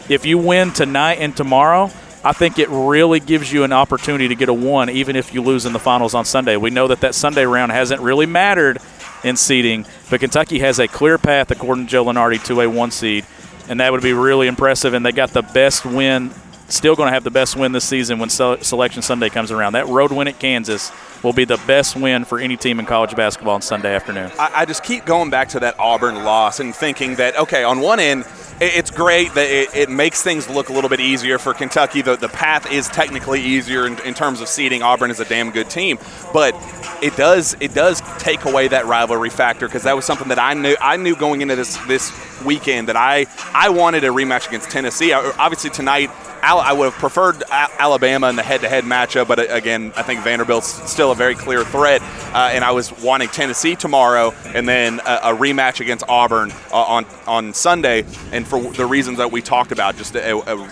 If 0.09 0.27
you 0.27 0.37
win 0.37 0.71
tonight 0.71 1.15
and 1.15 1.35
tomorrow, 1.35 1.91
I 2.23 2.33
think 2.33 2.59
it 2.59 2.69
really 2.71 3.21
gives 3.21 3.53
you 3.53 3.65
an 3.65 3.73
opportunity 3.73 4.29
to 4.29 4.35
get 4.35 4.49
a 4.49 4.55
one, 4.55 4.91
even 4.91 5.17
if 5.17 5.35
you 5.35 5.43
lose 5.43 5.67
in 5.67 5.73
the 5.73 5.79
finals 5.79 6.15
on 6.15 6.25
Sunday. 6.25 6.57
We 6.57 6.71
know 6.71 6.89
that 6.89 7.01
that 7.01 7.15
Sunday 7.15 7.45
round 7.45 7.73
hasn't 7.73 8.01
really 8.01 8.27
mattered 8.27 8.79
in 9.23 9.37
seeding, 9.37 9.87
but 10.11 10.21
Kentucky 10.21 10.59
has 10.59 10.79
a 10.79 10.89
clear 10.89 11.17
path, 11.19 11.51
according 11.51 11.87
to 11.87 11.91
Joe 11.91 12.05
Lunardi, 12.05 12.43
to 12.45 12.61
a 12.61 12.67
one 12.69 12.91
seed, 12.91 13.25
and 13.69 13.81
that 13.81 13.93
would 13.93 14.03
be 14.03 14.13
really 14.13 14.47
impressive. 14.47 14.93
And 14.93 15.05
they 15.05 15.13
got 15.13 15.31
the 15.31 15.43
best 15.43 15.87
win, 15.87 16.31
still 16.69 16.97
going 16.97 17.09
to 17.09 17.13
have 17.13 17.25
the 17.25 17.31
best 17.31 17.57
win 17.57 17.73
this 17.73 17.85
season 17.85 18.19
when 18.19 18.29
Selection 18.29 19.03
Sunday 19.03 19.31
comes 19.31 19.51
around. 19.51 19.73
That 19.73 19.87
road 19.89 20.13
win 20.13 20.29
at 20.29 20.39
Kansas 20.39 20.93
will 21.25 21.33
be 21.33 21.45
the 21.45 21.57
best 21.67 21.97
win 21.97 22.25
for 22.25 22.39
any 22.39 22.57
team 22.57 22.79
in 22.79 22.87
college 22.87 23.17
basketball 23.17 23.55
on 23.55 23.63
Sunday 23.63 23.95
afternoon. 23.95 24.31
I, 24.39 24.53
I 24.55 24.65
just 24.67 24.85
keep 24.85 25.05
going 25.05 25.31
back 25.31 25.49
to 25.51 25.61
that 25.61 25.79
Auburn 25.79 26.23
loss 26.23 26.61
and 26.61 26.75
thinking 26.75 27.17
that 27.17 27.37
okay, 27.37 27.65
on 27.65 27.81
one 27.81 27.99
end, 27.99 28.25
it's 28.61 28.91
great 28.91 29.35
that 29.35 29.51
it, 29.51 29.75
it 29.75 29.91
makes 29.91 30.23
things 30.23 30.49
look 30.49 30.69
a 30.69 30.73
little 30.73 30.91
bit 30.91 31.01
easier 31.01 31.39
for 31.39 31.55
Kentucky. 31.55 32.03
The 32.03 32.17
the 32.17 32.29
path 32.29 32.71
is 32.71 32.89
technically 32.89 33.41
easier 33.41 33.87
in, 33.87 33.99
in 34.01 34.15
terms 34.15 34.41
of 34.41 34.49
seeding. 34.49 34.83
Auburn 34.83 35.11
is 35.11 35.21
a 35.21 35.25
damn 35.25 35.51
good 35.51 35.69
team, 35.71 35.99
but 36.33 36.55
it 37.03 37.17
does 37.17 37.57
it 37.61 37.75
does 37.75 38.01
take 38.19 38.45
away 38.45 38.69
that 38.69 38.87
rivalry 38.87 39.31
factor 39.31 39.67
because 39.67 39.83
that 39.83 39.97
was 39.97 40.05
something 40.05 40.29
that 40.29 40.39
I 40.39 40.55
knew 40.55 40.77
I 40.81 40.97
knew 40.97 41.17
going 41.17 41.41
into 41.41 41.57
this 41.57 41.77
this 41.87 42.13
weekend 42.45 42.89
that 42.89 42.97
I 42.97 43.27
I 43.53 43.71
wanted 43.71 44.05
a 44.05 44.09
rematch 44.09 44.49
against 44.49 44.71
Tennessee. 44.71 45.13
I, 45.13 45.21
obviously 45.39 45.71
tonight. 45.71 46.11
I 46.47 46.75
would 46.75 46.93
have 46.93 47.01
preferred 47.01 47.43
Alabama 47.51 48.29
in 48.29 48.37
the 48.37 48.43
head-to-head 48.43 48.85
matchup, 48.85 49.29
but 49.29 49.39
uh, 49.39 49.47
again, 49.49 49.95
I 49.97 50.03
think 50.03 50.21
Vanderbilt's 50.21 50.91
still 50.91 51.11
a 51.11 51.15
very 51.15 51.35
clear 51.35 51.65
threat. 51.65 52.03
Uh, 52.35 52.51
and 52.53 52.63
I 52.63 52.73
was 52.73 52.93
wanting 53.01 53.29
Tennessee 53.29 53.77
tomorrow, 53.77 54.35
and 54.49 54.69
then 54.69 55.01
a, 55.07 55.21
a 55.23 55.35
rematch 55.35 55.81
against 55.81 56.05
Auburn 56.07 56.53
uh, 56.71 56.77
on 56.77 57.07
on 57.27 57.55
Sunday. 57.55 58.05
And 58.31 58.47
for 58.61 58.73
the 58.73 58.87
reasons 58.87 59.19
that 59.19 59.33
we 59.33 59.43
talked 59.43 59.73
about, 59.73 59.97
just 59.97 60.15
a, 60.15 60.37
a, 60.37 60.71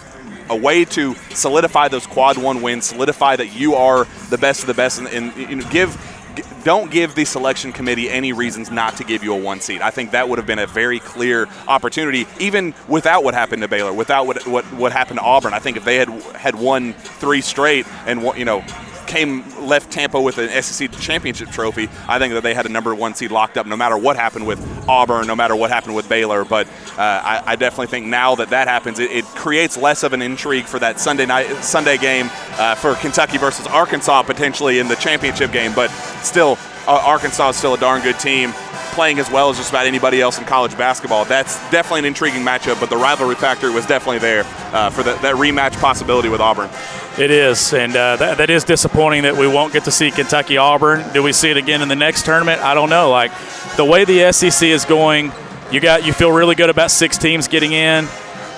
a 0.51 0.57
way 0.57 0.85
to 0.85 1.15
solidify 1.35 1.89
those 1.89 2.07
quad 2.07 2.39
one 2.39 2.63
wins, 2.63 2.87
solidify 2.87 3.37
that 3.37 3.55
you 3.55 3.75
are 3.75 4.07
the 4.31 4.39
best 4.39 4.61
of 4.61 4.67
the 4.67 4.75
best, 4.75 4.99
and, 4.99 5.09
and 5.09 5.37
you 5.37 5.57
know, 5.57 5.69
give 5.71 5.97
don't 6.65 6.91
give 6.91 7.15
the 7.15 7.25
selection 7.25 7.73
committee 7.73 8.09
any 8.09 8.33
reasons 8.33 8.71
not 8.71 8.97
to 8.97 9.05
give 9.05 9.23
you 9.23 9.35
a 9.35 9.37
one 9.37 9.61
seed. 9.61 9.81
I 9.83 9.91
think 9.91 10.13
that 10.13 10.29
would 10.29 10.39
have 10.39 10.47
been 10.47 10.59
a 10.59 10.67
very 10.67 11.01
clear 11.01 11.49
opportunity, 11.69 12.27
even 12.39 12.75
without 12.89 13.25
what 13.25 13.35
happened 13.35 13.63
to 13.63 13.69
Baylor, 13.69 13.93
without 13.93 14.27
what 14.27 14.47
what, 14.47 14.65
what 14.73 14.93
happened 14.93 15.19
to 15.19 15.25
Auburn. 15.25 15.53
I 15.55 15.59
think 15.59 15.77
if 15.77 15.85
they 15.85 15.97
had 15.97 16.09
had 16.35 16.55
won 16.55 16.95
three 16.95 17.41
straight 17.41 17.87
and 18.07 18.23
you 18.37 18.45
know 18.45 18.65
came 19.13 19.45
left 19.67 19.91
Tampa 19.91 20.19
with 20.19 20.39
an 20.39 20.63
SEC 20.63 20.91
championship 20.93 21.51
trophy, 21.51 21.89
I 22.09 22.19
think 22.19 22.33
that 22.33 22.43
they 22.43 22.55
had 22.55 22.65
a 22.65 22.71
number 22.71 22.95
one 22.95 23.15
seed 23.15 23.31
locked 23.31 23.59
up, 23.59 23.67
no 23.67 23.77
matter 23.77 23.97
what 23.97 24.17
happened 24.17 24.47
with 24.47 24.59
Auburn, 24.89 25.27
no 25.27 25.37
matter 25.37 25.55
what 25.55 25.71
happened 25.71 25.95
with 25.95 26.09
Baylor. 26.09 26.45
But 26.45 26.67
uh, 26.97 27.01
I, 27.01 27.43
I 27.47 27.57
definitely 27.57 27.89
think 27.89 28.07
now 28.07 28.35
that 28.37 28.51
that 28.51 28.69
happens, 28.69 28.99
it, 28.99 29.11
it 29.11 29.25
creates 29.27 29.77
less 29.77 30.03
of 30.03 30.15
an 30.15 30.23
intrigue 30.23 30.65
for 30.65 30.79
that 30.79 30.99
Sunday 30.99 31.27
night 31.27 31.47
Sunday 31.63 31.99
game 31.99 32.31
uh, 32.53 32.75
for 32.75 32.95
Kentucky 32.95 33.37
versus 33.37 33.67
Arkansas 33.67 34.23
potentially 34.23 34.79
in 34.79 34.89
the 34.89 34.97
championship 34.97 35.53
game. 35.53 35.75
But 35.75 35.91
still, 36.23 36.57
uh, 36.87 37.03
Arkansas 37.05 37.51
is 37.51 37.57
still 37.57 37.75
a 37.75 37.79
darn 37.79 38.03
good 38.03 38.19
team. 38.19 38.53
Playing 38.93 39.19
as 39.21 39.31
well 39.31 39.49
as 39.49 39.57
just 39.57 39.71
about 39.71 39.87
anybody 39.87 40.21
else 40.21 40.39
in 40.39 40.45
college 40.45 40.77
basketball. 40.77 41.25
That's 41.25 41.57
definitely 41.71 42.01
an 42.01 42.05
intriguing 42.05 42.43
matchup, 42.43 42.79
but 42.79 42.91
the 42.91 42.97
rivalry 42.97 43.37
factor 43.37 43.73
was 43.73 43.87
definitely 43.87 44.19
there 44.19 44.45
uh, 44.75 44.91
for 44.91 45.03
the, 45.03 45.15
that 45.23 45.37
rematch 45.37 45.81
possibility 45.81 46.29
with 46.29 46.43
Auburn. 46.43 46.69
It 47.19 47.31
is, 47.31 47.75
and 47.75 47.95
uh, 47.95 48.17
that, 48.17 48.39
that 48.39 48.49
is 48.49 48.65
disappointing 48.65 49.25
that 49.25 49.37
we 49.37 49.47
won't 49.47 49.73
get 49.75 49.85
to 49.85 49.91
see 49.91 50.11
Kentucky 50.11 50.57
Auburn. 50.57 51.05
Do 51.13 51.23
we 51.23 51.33
see 51.35 51.51
it 51.51 51.59
again 51.59 51.83
in 51.83 51.89
the 51.89 51.97
next 51.97 52.25
tournament? 52.25 52.63
I 52.63 52.73
don't 52.73 52.89
know. 52.89 53.11
Like 53.11 53.31
the 53.77 53.85
way 53.85 54.05
the 54.07 54.33
SEC 54.33 54.67
is 54.69 54.87
going, 54.87 55.31
you 55.71 55.81
got 55.81 56.07
you 56.07 56.15
feel 56.15 56.33
really 56.33 56.55
good 56.55 56.71
about 56.71 56.91
six 56.91 57.19
teams 57.19 57.49
getting 57.49 57.73
in. 57.73 58.07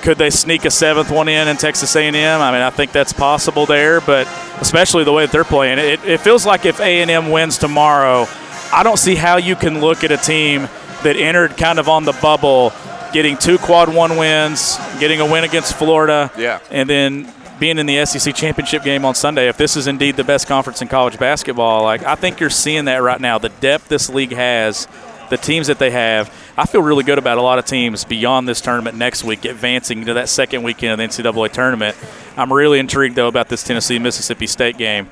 Could 0.03 0.19
they 0.19 0.31
sneak 0.31 0.65
a 0.67 0.71
seventh 0.71 1.11
one 1.11 1.29
in 1.29 1.49
in 1.49 1.57
Texas 1.57 1.97
A&M? 1.97 2.15
I 2.15 2.53
mean, 2.53 2.61
I 2.61 2.71
think 2.71 2.93
that's 2.93 3.13
possible 3.13 3.67
there, 3.67 4.01
but 4.01 4.29
especially 4.61 5.03
the 5.03 5.13
way 5.13 5.25
that 5.25 5.33
they're 5.33 5.45
playing, 5.45 5.79
it, 5.79 6.05
it 6.05 6.21
feels 6.21 6.47
like 6.47 6.65
if 6.65 6.79
A&M 6.79 7.31
wins 7.31 7.59
tomorrow, 7.59 8.27
I 8.73 8.83
don't 8.85 8.99
see 8.99 9.15
how 9.17 9.37
you 9.39 9.57
can 9.57 9.81
look 9.81 10.05
at 10.05 10.13
a 10.13 10.17
team 10.19 10.69
that 11.03 11.17
entered 11.17 11.57
kind 11.57 11.79
of 11.79 11.89
on 11.89 12.05
the 12.05 12.13
bubble, 12.21 12.73
getting 13.13 13.37
two 13.37 13.59
quad 13.59 13.93
one 13.93 14.17
wins, 14.17 14.77
getting 15.01 15.21
a 15.21 15.27
win 15.27 15.43
against 15.43 15.75
Florida, 15.75 16.31
Yeah. 16.37 16.61
and 16.71 16.89
then 16.89 17.33
being 17.59 17.79
in 17.79 17.87
the 17.87 18.05
SEC 18.05 18.35
championship 18.35 18.83
game 18.83 19.05
on 19.05 19.15
Sunday. 19.15 19.49
If 19.49 19.57
this 19.57 19.77
is 19.77 19.87
indeed 19.87 20.17
the 20.17 20.25
best 20.25 20.47
conference 20.47 20.83
in 20.83 20.89
college 20.89 21.19
basketball, 21.19 21.83
like 21.83 22.03
I 22.05 22.15
think 22.15 22.41
you're 22.41 22.51
seeing 22.51 22.87
that 22.87 23.03
right 23.03 23.21
now. 23.21 23.39
The 23.39 23.49
depth 23.49 23.89
this 23.89 24.11
league 24.11 24.33
has, 24.33 24.89
the 25.31 25.37
teams 25.37 25.69
that 25.69 25.79
they 25.79 25.91
have. 25.91 26.33
I 26.57 26.67
feel 26.67 26.83
really 26.83 27.05
good 27.05 27.19
about 27.19 27.39
a 27.39 27.43
lot 27.43 27.59
of 27.59 27.65
teams 27.65 28.05
beyond 28.05 28.49
this 28.49 28.61
tournament 28.61 28.97
next 28.97 29.25
week 29.25 29.45
advancing 29.45 30.05
to 30.07 30.15
that 30.15 30.29
second 30.29 30.63
weekend 30.63 30.93
of 30.93 30.99
the 30.99 31.23
NCAA 31.23 31.53
tournament. 31.53 31.97
I'm 32.37 32.53
really 32.53 32.79
intrigued 32.79 33.17
though 33.17 33.29
about 33.29 33.49
this 33.49 33.63
Tennessee 33.63 33.99
Mississippi 33.99 34.47
State 34.47 34.77
game. 34.77 35.09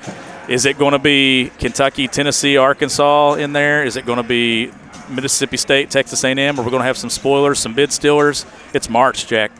Is 0.47 0.65
it 0.65 0.77
going 0.77 0.91
to 0.91 0.99
be 0.99 1.51
Kentucky, 1.57 2.07
Tennessee, 2.07 2.57
Arkansas 2.57 3.35
in 3.35 3.53
there? 3.53 3.85
Is 3.85 3.95
it 3.95 4.05
going 4.05 4.17
to 4.17 4.27
be 4.27 4.71
Mississippi 5.09 5.57
State, 5.57 5.89
Texas 5.89 6.23
A&M? 6.23 6.59
Are 6.59 6.63
we 6.63 6.69
going 6.69 6.81
to 6.81 6.87
have 6.87 6.97
some 6.97 7.09
spoilers, 7.09 7.59
some 7.59 7.73
bid 7.73 7.93
stealers? 7.93 8.45
It's 8.73 8.89
March, 8.89 9.27
Jack. 9.27 9.51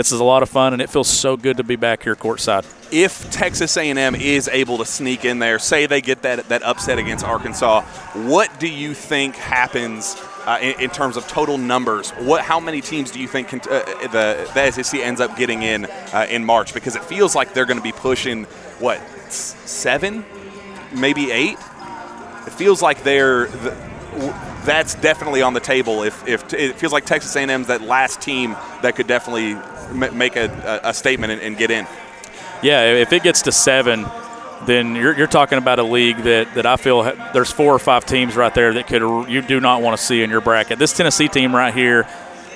This 0.00 0.12
is 0.12 0.20
a 0.20 0.24
lot 0.24 0.42
of 0.42 0.48
fun, 0.48 0.72
and 0.72 0.80
it 0.80 0.88
feels 0.88 1.08
so 1.08 1.36
good 1.36 1.58
to 1.58 1.62
be 1.62 1.76
back 1.76 2.04
here 2.04 2.16
courtside. 2.16 2.64
if 2.90 3.30
Texas 3.30 3.76
A&M 3.76 4.14
is 4.14 4.48
able 4.48 4.78
to 4.78 4.86
sneak 4.86 5.26
in 5.26 5.40
there, 5.40 5.58
say 5.58 5.84
they 5.84 6.00
get 6.00 6.22
that 6.22 6.48
that 6.48 6.62
upset 6.62 6.98
against 6.98 7.22
Arkansas, 7.22 7.82
what 8.14 8.48
do 8.58 8.66
you 8.66 8.94
think 8.94 9.36
happens 9.36 10.16
uh, 10.46 10.58
in, 10.62 10.80
in 10.80 10.88
terms 10.88 11.18
of 11.18 11.28
total 11.28 11.58
numbers? 11.58 12.12
What 12.12 12.40
how 12.40 12.58
many 12.58 12.80
teams 12.80 13.10
do 13.10 13.20
you 13.20 13.28
think 13.28 13.48
can, 13.48 13.60
uh, 13.60 13.84
the 14.10 14.50
the 14.54 14.70
SEC 14.70 15.00
ends 15.00 15.20
up 15.20 15.36
getting 15.36 15.60
in 15.60 15.84
uh, 15.84 16.26
in 16.30 16.46
March? 16.46 16.72
Because 16.72 16.96
it 16.96 17.04
feels 17.04 17.34
like 17.34 17.52
they're 17.52 17.66
going 17.66 17.76
to 17.76 17.82
be 17.82 17.92
pushing 17.92 18.44
what 18.78 19.02
seven, 19.30 20.24
maybe 20.96 21.30
eight. 21.30 21.58
It 22.46 22.54
feels 22.54 22.80
like 22.80 23.02
they're. 23.02 23.48
That's 24.64 24.94
definitely 24.94 25.42
on 25.42 25.54
the 25.54 25.60
table. 25.60 26.02
If, 26.02 26.26
if 26.26 26.52
it 26.52 26.76
feels 26.76 26.92
like 26.92 27.04
Texas 27.04 27.34
A&M's 27.36 27.68
that 27.68 27.82
last 27.82 28.20
team 28.20 28.52
that 28.82 28.96
could 28.96 29.06
definitely 29.06 29.54
ma- 29.92 30.10
make 30.10 30.36
a, 30.36 30.80
a, 30.84 30.90
a 30.90 30.94
statement 30.94 31.32
and, 31.32 31.42
and 31.42 31.56
get 31.56 31.70
in. 31.70 31.86
Yeah, 32.62 32.92
if 32.94 33.12
it 33.12 33.22
gets 33.22 33.42
to 33.42 33.52
seven, 33.52 34.06
then 34.66 34.94
you're, 34.94 35.16
you're 35.16 35.26
talking 35.26 35.58
about 35.58 35.78
a 35.78 35.82
league 35.82 36.18
that, 36.18 36.54
that 36.54 36.66
I 36.66 36.76
feel 36.76 37.02
ha- 37.02 37.30
there's 37.32 37.50
four 37.50 37.74
or 37.74 37.78
five 37.78 38.04
teams 38.04 38.36
right 38.36 38.54
there 38.54 38.74
that 38.74 38.86
could 38.86 39.28
you 39.28 39.42
do 39.42 39.60
not 39.60 39.82
want 39.82 39.98
to 39.98 40.04
see 40.04 40.22
in 40.22 40.30
your 40.30 40.40
bracket. 40.40 40.78
This 40.78 40.92
Tennessee 40.92 41.28
team 41.28 41.54
right 41.54 41.72
here, 41.72 42.06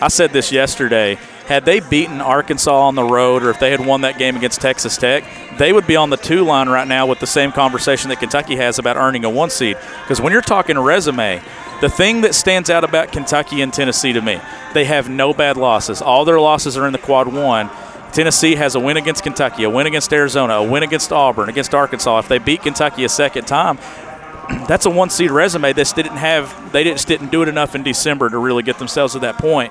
I 0.00 0.08
said 0.08 0.30
this 0.30 0.52
yesterday. 0.52 1.18
Had 1.46 1.66
they 1.66 1.80
beaten 1.80 2.22
Arkansas 2.22 2.74
on 2.74 2.94
the 2.94 3.04
road, 3.04 3.42
or 3.42 3.50
if 3.50 3.60
they 3.60 3.70
had 3.70 3.84
won 3.84 4.00
that 4.00 4.18
game 4.18 4.34
against 4.34 4.62
Texas 4.62 4.96
Tech, 4.96 5.24
they 5.58 5.74
would 5.74 5.86
be 5.86 5.94
on 5.94 6.08
the 6.08 6.16
two 6.16 6.42
line 6.42 6.70
right 6.70 6.88
now 6.88 7.06
with 7.06 7.18
the 7.18 7.26
same 7.26 7.52
conversation 7.52 8.08
that 8.08 8.18
Kentucky 8.18 8.56
has 8.56 8.78
about 8.78 8.96
earning 8.96 9.24
a 9.26 9.30
one 9.30 9.50
seed. 9.50 9.76
Because 10.02 10.22
when 10.22 10.32
you're 10.32 10.40
talking 10.40 10.78
resume, 10.78 11.42
the 11.84 11.90
thing 11.90 12.22
that 12.22 12.34
stands 12.34 12.70
out 12.70 12.82
about 12.82 13.12
Kentucky 13.12 13.60
and 13.60 13.70
Tennessee 13.70 14.14
to 14.14 14.22
me, 14.22 14.40
they 14.72 14.86
have 14.86 15.10
no 15.10 15.34
bad 15.34 15.58
losses. 15.58 16.00
All 16.00 16.24
their 16.24 16.40
losses 16.40 16.78
are 16.78 16.86
in 16.86 16.94
the 16.94 16.98
quad 16.98 17.28
one. 17.28 17.68
Tennessee 18.10 18.54
has 18.54 18.74
a 18.74 18.80
win 18.80 18.96
against 18.96 19.22
Kentucky, 19.22 19.64
a 19.64 19.70
win 19.70 19.86
against 19.86 20.10
Arizona, 20.10 20.54
a 20.54 20.62
win 20.62 20.82
against 20.82 21.12
Auburn, 21.12 21.50
against 21.50 21.74
Arkansas. 21.74 22.20
If 22.20 22.28
they 22.28 22.38
beat 22.38 22.62
Kentucky 22.62 23.04
a 23.04 23.08
second 23.10 23.46
time, 23.46 23.76
that's 24.66 24.86
a 24.86 24.90
one 24.90 25.10
seed 25.10 25.30
resume. 25.30 25.74
This 25.74 25.92
didn't 25.92 26.16
have 26.16 26.72
they 26.72 26.84
just 26.84 27.06
didn't 27.06 27.30
do 27.30 27.42
it 27.42 27.48
enough 27.48 27.74
in 27.74 27.82
December 27.82 28.30
to 28.30 28.38
really 28.38 28.62
get 28.62 28.78
themselves 28.78 29.12
to 29.12 29.18
that 29.18 29.36
point. 29.36 29.70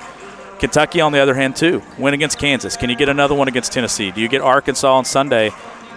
Kentucky, 0.59 1.01
on 1.01 1.13
the 1.13 1.19
other 1.19 1.33
hand, 1.33 1.55
too, 1.55 1.81
win 1.97 2.13
against 2.13 2.37
Kansas. 2.37 2.77
Can 2.77 2.91
you 2.91 2.95
get 2.95 3.09
another 3.09 3.33
one 3.33 3.47
against 3.47 3.73
Tennessee? 3.73 4.11
Do 4.11 4.21
you 4.21 4.29
get 4.29 4.41
Arkansas 4.41 4.93
on 4.95 5.03
Sunday? 5.03 5.49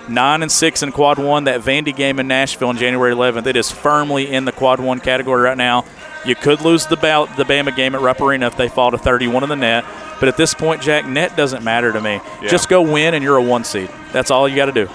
Nine 0.08 0.40
and 0.40 0.50
six 0.50 0.82
in 0.82 0.92
quad 0.92 1.18
one. 1.18 1.44
That 1.44 1.60
Vandy 1.60 1.94
game 1.94 2.18
in 2.20 2.26
Nashville 2.26 2.68
on 2.68 2.78
January 2.78 3.12
11th. 3.12 3.46
It 3.46 3.56
is 3.56 3.70
firmly 3.70 4.32
in 4.32 4.46
the 4.46 4.52
quad 4.52 4.80
one 4.80 5.00
category 5.00 5.42
right 5.42 5.58
now. 5.58 5.84
You 6.26 6.34
could 6.34 6.60
lose 6.60 6.86
the 6.86 6.96
the 6.96 7.44
Bama 7.44 7.74
game 7.74 7.94
at 7.94 8.00
Rupp 8.00 8.20
Arena 8.20 8.46
if 8.46 8.56
they 8.56 8.68
fall 8.68 8.90
to 8.90 8.98
31 8.98 9.44
in 9.44 9.48
the 9.48 9.56
net. 9.56 9.84
But 10.18 10.28
at 10.28 10.36
this 10.36 10.54
point, 10.54 10.82
Jack, 10.82 11.06
net 11.06 11.36
doesn't 11.36 11.62
matter 11.62 11.92
to 11.92 12.00
me. 12.00 12.20
Yeah. 12.42 12.48
Just 12.48 12.68
go 12.68 12.82
win, 12.82 13.14
and 13.14 13.22
you're 13.22 13.36
a 13.36 13.42
one 13.42 13.64
seed. 13.64 13.90
That's 14.12 14.30
all 14.30 14.48
you 14.48 14.56
got 14.56 14.66
to 14.66 14.72
do. 14.72 14.88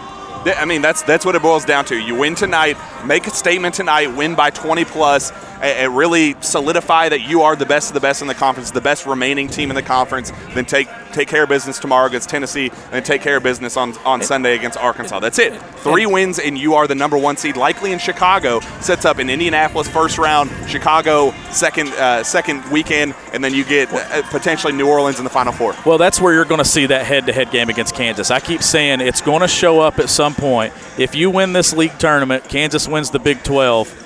I 0.46 0.66
mean, 0.66 0.82
that's 0.82 1.04
that's 1.04 1.24
what 1.24 1.36
it 1.36 1.42
boils 1.42 1.66
down 1.66 1.86
to. 1.86 1.96
You 1.96 2.16
win 2.16 2.34
tonight, 2.34 2.76
make 3.06 3.28
a 3.28 3.30
statement 3.30 3.76
tonight, 3.76 4.08
win 4.08 4.34
by 4.34 4.50
20 4.50 4.86
plus, 4.86 5.32
and, 5.62 5.96
really 5.96 6.36
solidify 6.42 7.10
that 7.10 7.22
you 7.22 7.42
are 7.42 7.56
the 7.56 7.66
best 7.66 7.90
of 7.90 7.94
the 7.94 8.00
best 8.00 8.22
in 8.22 8.28
the 8.28 8.34
conference, 8.34 8.72
the 8.72 8.82
best 8.82 9.06
remaining 9.06 9.48
team 9.48 9.70
in 9.70 9.76
the 9.76 9.82
conference. 9.82 10.32
Then 10.54 10.66
take 10.66 10.88
take 11.12 11.28
care 11.28 11.44
of 11.44 11.50
business 11.50 11.80
tomorrow 11.80 12.08
against 12.08 12.30
Tennessee, 12.30 12.72
and 12.92 13.04
take 13.04 13.22
care 13.22 13.38
of 13.38 13.44
business 13.44 13.78
on 13.78 13.98
on 14.00 14.22
Sunday 14.22 14.56
against 14.56 14.78
Arkansas. 14.78 15.20
That's 15.20 15.40
it. 15.40 15.54
Three 15.78 16.06
wins, 16.06 16.40
and 16.40 16.58
you 16.58 16.76
are 16.76 16.88
the 16.88 16.96
number 16.96 17.18
one 17.18 17.38
seed, 17.38 17.58
likely 17.58 17.92
in 17.92 18.00
Chicago. 18.00 18.60
Sets 18.80 19.06
up 19.06 19.20
in 19.20 19.30
Indianapolis 19.30 19.88
first 19.88 20.18
round, 20.18 20.50
Chicago 20.68 21.34
second 21.52 21.90
uh, 21.90 22.24
second 22.24 22.64
weekend, 22.72 23.14
and 23.34 23.44
then 23.44 23.54
you 23.54 23.64
get 23.64 23.92
uh, 23.92 24.22
potentially 24.30 24.74
New 24.74 24.88
Orleans 24.88 25.18
in 25.18 25.24
the 25.24 25.30
final 25.30 25.54
four. 25.54 25.76
Well, 25.86 25.98
that's 25.98 26.20
where 26.22 26.34
you're 26.34 26.46
going 26.46 26.60
to 26.60 26.66
see 26.66 26.86
that 26.88 27.06
head-to-head 27.06 27.52
game 27.52 27.70
against 27.70 27.96
Kansas. 27.96 28.32
I 28.32 28.40
keep 28.40 28.62
saying 28.64 29.02
it's 29.02 29.22
going 29.22 29.42
to 29.42 29.48
show 29.48 29.80
up 29.80 30.00
at 30.00 30.10
some 30.10 30.34
point. 30.34 30.74
If 30.98 31.16
you 31.16 31.30
win 31.30 31.54
this 31.54 31.74
league 31.74 31.98
tournament, 32.00 32.46
Kansas 32.46 32.88
wins 32.88 33.12
the 33.12 33.20
Big 33.20 33.44
12. 33.44 34.01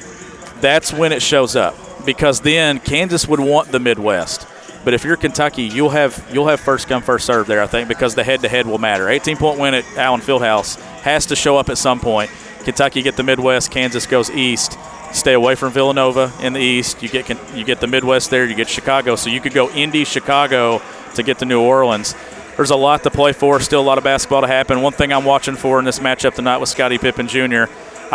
That's 0.61 0.93
when 0.93 1.11
it 1.11 1.21
shows 1.21 1.55
up 1.55 1.75
because 2.05 2.41
then 2.41 2.79
Kansas 2.79 3.27
would 3.27 3.39
want 3.39 3.71
the 3.71 3.79
Midwest. 3.79 4.47
But 4.83 4.93
if 4.93 5.03
you're 5.03 5.17
Kentucky, 5.17 5.63
you'll 5.63 5.89
have 5.89 6.23
you'll 6.31 6.47
have 6.47 6.59
first 6.59 6.87
come 6.87 7.01
first 7.01 7.25
serve 7.25 7.47
there. 7.47 7.61
I 7.61 7.67
think 7.67 7.89
because 7.89 8.13
the 8.13 8.23
head-to-head 8.23 8.67
will 8.67 8.77
matter. 8.77 9.09
18 9.09 9.35
point 9.37 9.59
win 9.59 9.73
at 9.73 9.85
Allen 9.97 10.21
Fieldhouse 10.21 10.79
has 11.01 11.25
to 11.27 11.35
show 11.35 11.57
up 11.57 11.69
at 11.69 11.77
some 11.77 11.99
point. 11.99 12.29
Kentucky 12.63 13.01
get 13.01 13.15
the 13.15 13.23
Midwest, 13.23 13.71
Kansas 13.71 14.05
goes 14.05 14.29
east. 14.29 14.77
Stay 15.11 15.33
away 15.33 15.55
from 15.55 15.71
Villanova 15.71 16.31
in 16.41 16.53
the 16.53 16.59
east. 16.59 17.01
You 17.01 17.09
get 17.09 17.27
you 17.55 17.63
get 17.63 17.79
the 17.79 17.87
Midwest 17.87 18.29
there. 18.29 18.45
You 18.45 18.53
get 18.53 18.69
Chicago, 18.69 19.15
so 19.15 19.29
you 19.29 19.41
could 19.41 19.53
go 19.53 19.69
Indy, 19.71 20.03
Chicago 20.03 20.81
to 21.15 21.23
get 21.23 21.39
to 21.39 21.45
New 21.45 21.61
Orleans. 21.61 22.15
There's 22.55 22.69
a 22.69 22.75
lot 22.75 23.03
to 23.03 23.11
play 23.11 23.33
for. 23.33 23.59
Still 23.59 23.81
a 23.81 23.83
lot 23.83 23.97
of 23.97 24.03
basketball 24.03 24.41
to 24.41 24.47
happen. 24.47 24.81
One 24.81 24.93
thing 24.93 25.11
I'm 25.11 25.25
watching 25.25 25.55
for 25.55 25.79
in 25.79 25.85
this 25.85 25.99
matchup 25.99 26.35
tonight 26.35 26.57
with 26.57 26.69
Scotty 26.69 26.97
Pippen 26.97 27.27
Jr. 27.27 27.65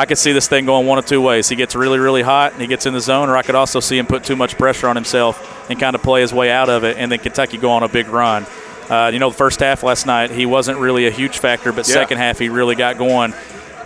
I 0.00 0.06
could 0.06 0.16
see 0.16 0.32
this 0.32 0.48
thing 0.48 0.64
going 0.64 0.86
one 0.86 0.98
of 0.98 1.04
two 1.04 1.20
ways. 1.20 1.50
He 1.50 1.56
gets 1.56 1.74
really, 1.74 1.98
really 1.98 2.22
hot 2.22 2.54
and 2.54 2.62
he 2.62 2.66
gets 2.66 2.86
in 2.86 2.94
the 2.94 3.02
zone, 3.02 3.28
or 3.28 3.36
I 3.36 3.42
could 3.42 3.54
also 3.54 3.80
see 3.80 3.98
him 3.98 4.06
put 4.06 4.24
too 4.24 4.34
much 4.34 4.56
pressure 4.56 4.88
on 4.88 4.96
himself 4.96 5.68
and 5.68 5.78
kind 5.78 5.94
of 5.94 6.02
play 6.02 6.22
his 6.22 6.32
way 6.32 6.50
out 6.50 6.70
of 6.70 6.84
it, 6.84 6.96
and 6.96 7.12
then 7.12 7.18
Kentucky 7.18 7.58
go 7.58 7.70
on 7.72 7.82
a 7.82 7.88
big 7.88 8.08
run. 8.08 8.46
Uh, 8.88 9.10
you 9.12 9.18
know, 9.18 9.28
the 9.28 9.36
first 9.36 9.60
half 9.60 9.82
last 9.82 10.06
night, 10.06 10.30
he 10.30 10.46
wasn't 10.46 10.78
really 10.78 11.06
a 11.06 11.10
huge 11.10 11.36
factor, 11.38 11.70
but 11.70 11.86
Yeah. 11.86 11.92
second 11.92 12.16
half, 12.16 12.38
he 12.38 12.48
really 12.48 12.76
got 12.76 12.96
going. 12.96 13.34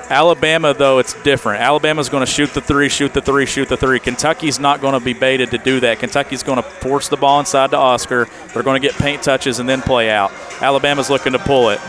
Alabama, 0.08 0.72
though, 0.72 1.00
it's 1.00 1.14
different. 1.24 1.62
Alabama's 1.62 2.08
going 2.08 2.24
to 2.24 2.30
shoot 2.30 2.54
the 2.54 2.60
three, 2.60 2.88
shoot 2.88 3.12
the 3.12 3.20
three, 3.20 3.44
shoot 3.44 3.68
the 3.68 3.76
three. 3.76 3.98
Kentucky's 3.98 4.60
not 4.60 4.80
going 4.80 4.94
to 4.94 5.00
be 5.04 5.14
baited 5.14 5.50
to 5.50 5.58
do 5.58 5.80
that. 5.80 5.98
Kentucky's 5.98 6.44
going 6.44 6.62
to 6.62 6.62
force 6.62 7.08
the 7.08 7.16
ball 7.16 7.40
inside 7.40 7.70
to 7.72 7.76
Oscar. 7.76 8.28
They're 8.52 8.62
going 8.62 8.80
to 8.80 8.86
get 8.86 8.96
paint 8.96 9.24
touches 9.24 9.58
and 9.58 9.68
then 9.68 9.82
play 9.82 10.10
out. 10.10 10.30
Alabama's 10.60 11.10
looking 11.10 11.32
to 11.32 11.40
pull 11.40 11.70
it. 11.70 11.80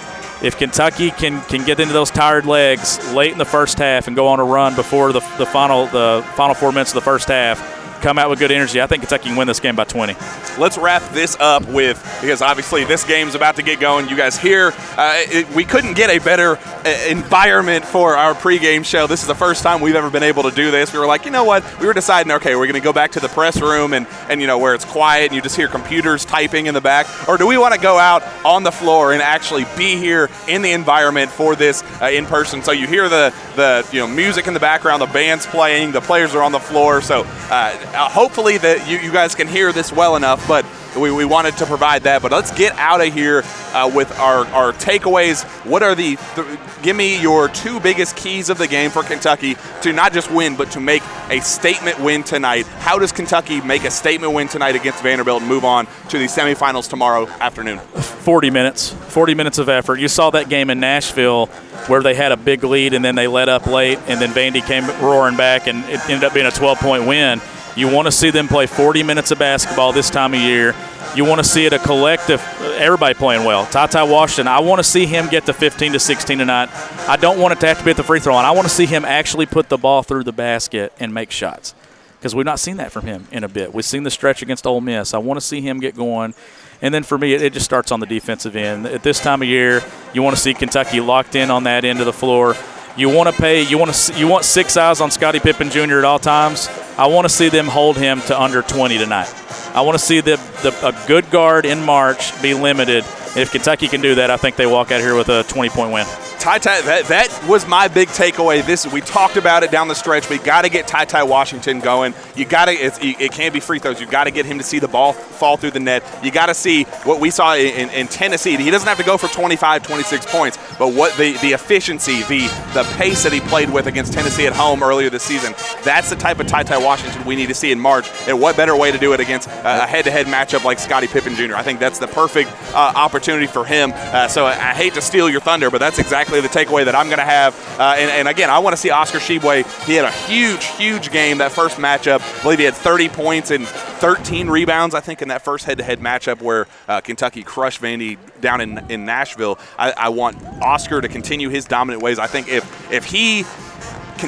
If 0.45 0.59
Kentucky 0.59 1.09
can, 1.09 1.41
can 1.45 1.65
get 1.65 1.79
into 1.79 1.91
those 1.91 2.11
tired 2.11 2.45
legs 2.45 2.99
late 3.13 3.31
in 3.31 3.39
the 3.39 3.45
first 3.45 3.79
half 3.79 4.05
and 4.05 4.15
go 4.15 4.27
on 4.27 4.39
a 4.39 4.43
run 4.43 4.75
before 4.75 5.11
the, 5.11 5.21
the 5.39 5.45
final 5.47 5.87
the 5.87 6.23
final 6.35 6.53
four 6.53 6.71
minutes 6.71 6.91
of 6.91 6.95
the 6.95 7.01
first 7.01 7.27
half, 7.29 7.59
come 8.01 8.17
out 8.17 8.29
with 8.29 8.39
good 8.39 8.51
energy, 8.51 8.81
I 8.81 8.87
think 8.87 9.01
Kentucky 9.01 9.29
can 9.29 9.37
win 9.37 9.47
this 9.47 9.59
game 9.59 9.75
by 9.75 9.83
20. 9.83 10.13
let's 10.57 10.77
wrap 10.77 11.01
this 11.11 11.35
up 11.39 11.67
with 11.67 12.01
because 12.21 12.41
obviously 12.41 12.83
this 12.85 13.03
game's 13.03 13.35
about 13.35 13.55
to 13.57 13.63
get 13.63 13.79
going. 13.79 14.07
You 14.07 14.15
guys 14.15 14.37
here, 14.37 14.73
uh, 14.97 15.15
it, 15.17 15.49
we 15.55 15.65
couldn't 15.65 15.95
get 15.95 16.09
a 16.09 16.23
better 16.23 16.57
uh, 16.57 17.05
environment 17.09 17.85
for 17.85 18.15
our 18.15 18.33
pregame 18.33 18.85
show. 18.85 19.07
This 19.07 19.21
is 19.21 19.27
the 19.27 19.35
first 19.35 19.63
time 19.63 19.81
we've 19.81 19.95
ever 19.95 20.09
been 20.09 20.23
able 20.23 20.43
to 20.43 20.51
do 20.51 20.71
this. 20.71 20.93
We 20.93 20.99
were 20.99 21.07
like, 21.07 21.25
you 21.25 21.31
know 21.31 21.43
what? 21.43 21.63
We 21.79 21.87
were 21.87 21.93
deciding, 21.93 22.31
okay, 22.33 22.55
we're 22.55 22.67
going 22.67 22.73
to 22.73 22.79
go 22.79 22.93
back 22.93 23.11
to 23.13 23.19
the 23.19 23.27
press 23.27 23.61
room 23.61 23.93
and 23.93 24.07
and 24.29 24.41
you 24.41 24.47
know 24.47 24.57
where 24.57 24.73
it's 24.73 24.85
quiet 24.85 25.27
and 25.27 25.35
you 25.35 25.41
just 25.41 25.55
hear 25.55 25.67
computers 25.67 26.25
typing 26.25 26.65
in 26.67 26.73
the 26.73 26.81
back, 26.81 27.07
or 27.27 27.37
do 27.37 27.47
we 27.47 27.57
want 27.57 27.73
to 27.73 27.79
go 27.79 27.97
out 27.97 28.23
on 28.45 28.63
the 28.63 28.71
floor 28.71 29.13
and 29.13 29.21
actually 29.21 29.65
be 29.77 29.95
here 29.95 30.29
in 30.47 30.61
the 30.61 30.71
environment 30.71 31.31
for 31.31 31.55
this 31.55 31.83
uh, 32.01 32.05
in 32.05 32.25
person? 32.25 32.61
So 32.63 32.71
you 32.71 32.87
hear 32.87 33.09
the 33.09 33.33
the 33.55 33.87
you 33.91 33.99
know 33.99 34.07
music 34.07 34.47
in 34.47 34.53
the 34.53 34.59
background, 34.59 35.01
the 35.01 35.07
band's 35.07 35.45
playing, 35.45 35.91
the 35.91 36.01
players 36.01 36.35
are 36.35 36.43
on 36.43 36.51
the 36.51 36.59
floor. 36.59 37.01
So 37.01 37.23
uh, 37.49 37.84
uh, 37.93 38.09
hopefully 38.09 38.57
that 38.57 38.89
you, 38.89 38.97
you 38.97 39.11
guys 39.11 39.35
can 39.35 39.47
hear 39.47 39.71
this 39.71 39.91
well 39.91 40.15
enough, 40.15 40.47
but 40.47 40.65
we, 40.97 41.11
we 41.11 41.25
wanted 41.25 41.57
to 41.57 41.65
provide 41.65 42.03
that. 42.03 42.21
But 42.21 42.31
let's 42.31 42.51
get 42.51 42.73
out 42.77 43.05
of 43.05 43.13
here 43.13 43.43
uh, 43.73 43.91
with 43.93 44.17
our, 44.19 44.45
our 44.47 44.73
takeaways. 44.73 45.43
What 45.65 45.83
are 45.83 45.95
the, 45.95 46.17
th- 46.35 46.59
give 46.81 46.95
me 46.95 47.21
your 47.21 47.49
two 47.49 47.79
biggest 47.79 48.15
keys 48.15 48.49
of 48.49 48.57
the 48.57 48.67
game 48.67 48.91
for 48.91 49.03
Kentucky 49.03 49.55
to 49.81 49.93
not 49.93 50.13
just 50.13 50.31
win, 50.31 50.55
but 50.55 50.71
to 50.71 50.79
make 50.79 51.03
a 51.29 51.39
statement 51.41 51.99
win 51.99 52.23
tonight? 52.23 52.65
How 52.65 52.97
does 52.97 53.11
Kentucky 53.11 53.61
make 53.61 53.83
a 53.83 53.91
statement 53.91 54.33
win 54.33 54.47
tonight 54.47 54.75
against 54.75 55.03
Vanderbilt 55.03 55.41
and 55.41 55.49
move 55.49 55.65
on 55.65 55.87
to 56.09 56.17
the 56.17 56.25
semifinals 56.25 56.89
tomorrow 56.89 57.27
afternoon? 57.39 57.79
40 57.79 58.49
minutes, 58.49 58.89
40 58.89 59.35
minutes 59.35 59.57
of 59.57 59.69
effort. 59.69 59.99
You 59.99 60.07
saw 60.07 60.29
that 60.31 60.49
game 60.49 60.69
in 60.69 60.79
Nashville 60.79 61.47
where 61.87 62.01
they 62.01 62.15
had 62.15 62.31
a 62.31 62.37
big 62.37 62.63
lead 62.63 62.93
and 62.93 63.03
then 63.05 63.15
they 63.15 63.27
let 63.27 63.49
up 63.49 63.67
late, 63.67 63.99
and 64.07 64.19
then 64.19 64.29
Vandy 64.31 64.65
came 64.65 64.85
roaring 65.01 65.37
back, 65.37 65.67
and 65.67 65.83
it 65.85 65.99
ended 66.09 66.23
up 66.23 66.33
being 66.33 66.47
a 66.47 66.51
12 66.51 66.79
point 66.79 67.05
win. 67.05 67.39
You 67.75 67.91
want 67.91 68.05
to 68.05 68.11
see 68.11 68.29
them 68.29 68.47
play 68.47 68.67
40 68.67 69.03
minutes 69.03 69.31
of 69.31 69.39
basketball 69.39 69.91
this 69.91 70.09
time 70.09 70.33
of 70.33 70.39
year. 70.39 70.73
You 71.13 71.25
want 71.25 71.39
to 71.39 71.43
see 71.43 71.65
it 71.65 71.73
a 71.73 71.79
collective, 71.79 72.41
everybody 72.77 73.13
playing 73.13 73.45
well. 73.45 73.65
Ty 73.65 74.03
Washington, 74.03 74.47
I 74.47 74.59
want 74.59 74.79
to 74.79 74.83
see 74.83 75.05
him 75.05 75.27
get 75.27 75.45
to 75.47 75.53
15 75.53 75.93
to 75.93 75.99
16 75.99 76.37
tonight. 76.37 76.69
I 77.07 77.17
don't 77.17 77.39
want 77.39 77.53
it 77.53 77.59
to 77.61 77.67
have 77.67 77.79
to 77.79 77.83
be 77.85 77.91
at 77.91 77.97
the 77.97 78.03
free 78.03 78.19
throw 78.19 78.33
line. 78.35 78.45
I 78.45 78.51
want 78.51 78.67
to 78.67 78.73
see 78.73 78.85
him 78.85 79.03
actually 79.03 79.45
put 79.45 79.69
the 79.69 79.77
ball 79.77 80.03
through 80.03 80.23
the 80.23 80.31
basket 80.31 80.93
and 80.99 81.13
make 81.13 81.31
shots 81.31 81.75
because 82.17 82.33
we've 82.33 82.45
not 82.45 82.59
seen 82.59 82.77
that 82.77 82.91
from 82.91 83.05
him 83.05 83.27
in 83.31 83.43
a 83.43 83.47
bit. 83.49 83.73
We've 83.73 83.85
seen 83.85 84.03
the 84.03 84.09
stretch 84.09 84.41
against 84.41 84.65
Ole 84.65 84.81
Miss. 84.81 85.13
I 85.13 85.17
want 85.19 85.39
to 85.39 85.45
see 85.45 85.61
him 85.61 85.79
get 85.79 85.95
going. 85.95 86.33
And 86.81 86.93
then 86.93 87.03
for 87.03 87.17
me, 87.17 87.33
it 87.33 87.53
just 87.53 87.65
starts 87.65 87.91
on 87.91 87.99
the 87.99 88.05
defensive 88.05 88.55
end. 88.55 88.85
At 88.85 89.03
this 89.03 89.19
time 89.19 89.41
of 89.41 89.47
year, 89.47 89.83
you 90.13 90.23
want 90.23 90.35
to 90.35 90.41
see 90.41 90.53
Kentucky 90.53 90.99
locked 90.99 91.35
in 91.35 91.51
on 91.51 91.65
that 91.65 91.85
end 91.85 91.99
of 91.99 92.05
the 92.05 92.13
floor. 92.13 92.55
You 92.97 93.09
want 93.09 93.33
to 93.33 93.41
pay. 93.41 93.61
You 93.61 93.77
want 93.77 93.93
to. 93.93 94.17
You 94.17 94.27
want 94.27 94.45
six 94.45 94.77
eyes 94.77 95.01
on 95.01 95.11
Scotty 95.11 95.39
Pippen 95.39 95.69
Jr. 95.69 95.97
at 95.97 96.05
all 96.05 96.19
times. 96.19 96.69
I 96.97 97.07
want 97.07 97.25
to 97.25 97.29
see 97.29 97.49
them 97.49 97.67
hold 97.67 97.97
him 97.97 98.21
to 98.21 98.41
under 98.41 98.61
20 98.61 98.97
tonight. 98.97 99.27
I 99.75 99.81
want 99.81 99.99
to 99.99 100.03
see 100.03 100.21
the, 100.21 100.37
the 100.63 100.87
a 100.87 101.05
good 101.05 101.29
guard 101.29 101.65
in 101.65 101.83
March 101.83 102.41
be 102.41 102.53
limited. 102.53 103.03
If 103.35 103.51
Kentucky 103.51 103.89
can 103.89 103.99
do 103.99 104.15
that, 104.15 104.31
I 104.31 104.37
think 104.37 104.55
they 104.55 104.65
walk 104.65 104.89
out 104.89 105.01
here 105.01 105.15
with 105.15 105.27
a 105.27 105.43
20 105.43 105.67
point 105.67 105.91
win. 105.91 106.05
Ty 106.45 106.59
Ty, 106.59 106.81
that, 106.81 107.05
that 107.05 107.45
was 107.49 107.67
my 107.67 107.87
big 107.87 108.07
takeaway. 108.09 108.63
This 108.63 108.85
we 108.85 109.01
talked 109.01 109.35
about 109.35 109.63
it 109.63 109.71
down 109.71 109.87
the 109.87 109.95
stretch. 109.95 110.29
We 110.29 110.37
got 110.37 110.61
to 110.61 110.69
get 110.69 110.87
Ty 110.87 111.05
Ty 111.05 111.23
Washington 111.23 111.79
going. 111.79 112.13
You 112.35 112.45
got 112.45 112.65
to. 112.65 112.71
It, 112.71 113.01
it 113.01 113.31
can't 113.31 113.51
be 113.51 113.59
free 113.59 113.79
throws. 113.79 113.99
You 113.99 114.05
got 114.05 114.25
to 114.25 114.31
get 114.31 114.45
him 114.45 114.59
to 114.59 114.63
see 114.63 114.77
the 114.77 114.87
ball 114.87 115.13
fall 115.13 115.57
through 115.57 115.71
the 115.71 115.79
net. 115.79 116.03
You 116.23 116.29
got 116.29 116.45
to 116.45 116.53
see 116.53 116.83
what 117.03 117.19
we 117.19 117.31
saw 117.31 117.55
in, 117.55 117.89
in 117.89 118.07
Tennessee. 118.07 118.57
He 118.57 118.69
doesn't 118.69 118.87
have 118.87 118.99
to 118.99 119.03
go 119.03 119.17
for 119.17 119.27
25, 119.27 119.81
26 119.81 120.25
points, 120.27 120.59
but 120.77 120.93
what 120.93 121.17
the 121.17 121.33
the 121.37 121.53
efficiency, 121.53 122.21
the 122.23 122.41
the 122.75 122.83
pace 122.97 123.23
that 123.23 123.33
he 123.33 123.39
played 123.39 123.71
with 123.71 123.87
against 123.87 124.13
Tennessee 124.13 124.45
at 124.45 124.53
home 124.53 124.83
earlier 124.83 125.09
this 125.09 125.23
season. 125.23 125.55
That's 125.83 126.11
the 126.11 126.15
type 126.15 126.39
of 126.39 126.45
Ty 126.45 126.61
Ty 126.61 126.77
Washington 126.77 127.25
we 127.25 127.35
need 127.35 127.47
to 127.47 127.55
see 127.55 127.71
in 127.71 127.79
March. 127.79 128.07
And 128.27 128.39
what 128.39 128.55
better 128.55 128.77
way 128.77 128.91
to 128.91 128.99
do 128.99 129.13
it 129.13 129.19
against 129.19 129.49
a 129.65 129.87
head-to-head 129.87 130.27
matchup 130.27 130.63
like 130.63 130.79
Scotty 130.79 131.07
Pippen 131.07 131.35
Jr. 131.35 131.55
I 131.55 131.63
think 131.63 131.79
that's 131.79 131.99
the 131.99 132.07
perfect 132.07 132.51
uh, 132.73 132.93
opportunity 132.95 133.47
for 133.47 133.65
him. 133.65 133.91
Uh, 133.95 134.27
so 134.27 134.45
I, 134.45 134.51
I 134.51 134.73
hate 134.73 134.93
to 134.93 135.01
steal 135.01 135.29
your 135.29 135.41
thunder, 135.41 135.69
but 135.69 135.79
that's 135.79 135.99
exactly 135.99 136.41
the 136.41 136.47
takeaway 136.47 136.85
that 136.85 136.95
I'm 136.95 137.07
going 137.07 137.19
to 137.19 137.25
have. 137.25 137.55
Uh, 137.79 137.95
and, 137.97 138.11
and 138.11 138.27
again, 138.27 138.49
I 138.49 138.59
want 138.59 138.73
to 138.73 138.77
see 138.77 138.89
Oscar 138.89 139.17
Tshiebwe. 139.17 139.85
He 139.85 139.95
had 139.95 140.05
a 140.05 140.11
huge, 140.11 140.65
huge 140.65 141.11
game 141.11 141.39
that 141.39 141.51
first 141.51 141.77
matchup. 141.77 142.21
I 142.39 142.43
believe 142.43 142.59
he 142.59 142.65
had 142.65 142.75
30 142.75 143.09
points 143.09 143.51
and 143.51 143.67
13 143.67 144.49
rebounds. 144.49 144.95
I 144.95 144.99
think 144.99 145.21
in 145.21 145.29
that 145.29 145.41
first 145.41 145.65
head-to-head 145.65 145.99
matchup 145.99 146.41
where 146.41 146.67
uh, 146.87 147.01
Kentucky 147.01 147.43
crushed 147.43 147.81
Vandy 147.81 148.17
down 148.41 148.61
in 148.61 148.85
in 148.89 149.05
Nashville. 149.05 149.57
I, 149.77 149.91
I 149.91 150.09
want 150.09 150.43
Oscar 150.61 151.01
to 151.01 151.07
continue 151.07 151.49
his 151.49 151.65
dominant 151.65 152.03
ways. 152.03 152.19
I 152.19 152.27
think 152.27 152.47
if 152.47 152.91
if 152.91 153.05
he 153.05 153.43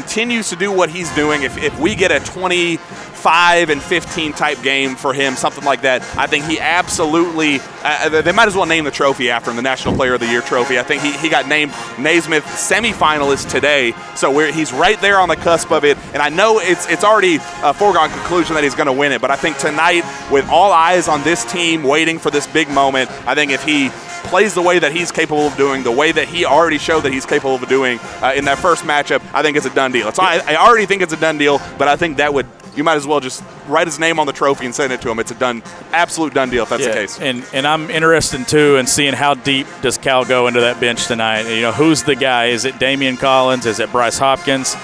continues 0.01 0.49
to 0.49 0.55
do 0.55 0.71
what 0.71 0.91
he's 0.91 1.13
doing, 1.15 1.41
if, 1.41 1.57
if 1.57 1.77
we 1.79 1.95
get 1.95 2.11
a 2.11 2.19
25 2.19 3.69
and 3.71 3.81
15 3.81 4.33
type 4.33 4.61
game 4.61 4.95
for 4.95 5.11
him, 5.11 5.35
something 5.35 5.63
like 5.63 5.81
that. 5.81 6.03
I 6.15 6.27
think 6.27 6.45
he 6.45 6.59
absolutely, 6.59 7.59
uh, 7.83 8.21
they 8.21 8.31
might 8.31 8.47
as 8.47 8.55
well 8.55 8.67
name 8.67 8.83
the 8.83 8.91
trophy 8.91 9.31
after 9.31 9.49
him, 9.49 9.55
the 9.55 9.63
National 9.63 9.95
Player 9.95 10.13
of 10.13 10.19
the 10.19 10.27
Year 10.27 10.41
trophy. 10.41 10.77
I 10.77 10.83
think 10.83 11.01
he, 11.01 11.13
he 11.13 11.29
got 11.29 11.47
named 11.47 11.71
Naismith 11.97 12.43
semifinalist 12.45 13.49
today, 13.49 13.93
so 14.15 14.37
he's 14.51 14.71
right 14.71 15.01
there 15.01 15.19
on 15.19 15.29
the 15.29 15.35
cusp 15.35 15.71
of 15.71 15.83
it. 15.83 15.97
And 16.13 16.17
I 16.17 16.29
know 16.29 16.59
it's 16.59 16.87
it's 16.89 17.03
already 17.03 17.37
a 17.63 17.73
foregone 17.73 18.11
conclusion 18.11 18.53
that 18.53 18.63
he's 18.63 18.75
going 18.75 18.87
to 18.87 18.93
win 18.93 19.11
it, 19.11 19.19
but 19.19 19.31
I 19.31 19.35
think 19.35 19.57
tonight, 19.57 20.03
with 20.31 20.47
all 20.49 20.71
eyes 20.71 21.07
on 21.07 21.23
this 21.23 21.43
team 21.51 21.83
waiting 21.83 22.19
for 22.19 22.29
this 22.29 22.45
big 22.45 22.69
moment, 22.69 23.09
I 23.25 23.33
think 23.33 23.51
if 23.51 23.63
he 23.63 23.89
plays 24.27 24.53
the 24.53 24.61
way 24.61 24.79
that 24.79 24.91
he's 24.91 25.11
capable 25.11 25.47
of 25.47 25.57
doing, 25.57 25.83
the 25.83 25.91
way 25.91 26.11
that 26.11 26.27
he 26.27 26.45
already 26.45 26.77
showed 26.77 27.01
that 27.01 27.13
he's 27.13 27.25
capable 27.25 27.55
of 27.55 27.67
doing 27.67 27.99
uh, 28.21 28.33
in 28.35 28.45
that 28.45 28.57
first 28.57 28.83
matchup, 28.83 29.21
I 29.33 29.41
think 29.41 29.57
it's 29.57 29.65
a 29.65 29.73
done 29.73 29.91
deal. 29.91 30.07
It's, 30.07 30.19
I, 30.19 30.37
I 30.39 30.55
already 30.57 30.85
think 30.85 31.01
it's 31.01 31.13
a 31.13 31.19
done 31.19 31.37
deal, 31.37 31.59
but 31.77 31.87
I 31.87 31.95
think 31.95 32.17
that 32.17 32.33
would 32.33 32.45
you 32.75 32.83
might 32.83 32.95
as 32.95 33.07
well 33.07 33.19
just 33.19 33.43
write 33.67 33.87
his 33.87 33.97
name 33.97 34.19
on 34.19 34.27
the 34.27 34.33
trophy 34.33 34.65
and 34.65 34.75
send 34.75 34.93
it 34.93 35.01
to 35.01 35.09
him. 35.09 35.17
It's 35.17 35.31
a 35.31 35.35
done, 35.35 35.63
absolute 35.91 36.35
done 36.35 36.51
deal 36.51 36.61
if 36.61 36.69
that's 36.69 36.83
Yeah, 36.83 36.89
the 36.89 36.93
case. 36.93 37.19
And 37.19 37.43
and 37.51 37.65
I'm 37.65 37.89
interested 37.89 38.47
too 38.47 38.77
in 38.77 38.85
seeing 38.85 39.13
how 39.13 39.33
deep 39.33 39.65
does 39.81 39.97
Cal 39.97 40.23
go 40.23 40.47
into 40.47 40.61
that 40.61 40.79
bench 40.79 41.07
tonight. 41.07 41.49
You 41.49 41.63
know, 41.63 41.71
who's 41.71 42.03
the 42.03 42.15
guy? 42.15 42.45
Is 42.47 42.65
it 42.65 42.75
Daimion 42.75 43.17
Collins? 43.17 43.65
Is 43.65 43.79
it 43.79 43.91
Bryce 43.91 44.19
Hopkins? 44.19 44.75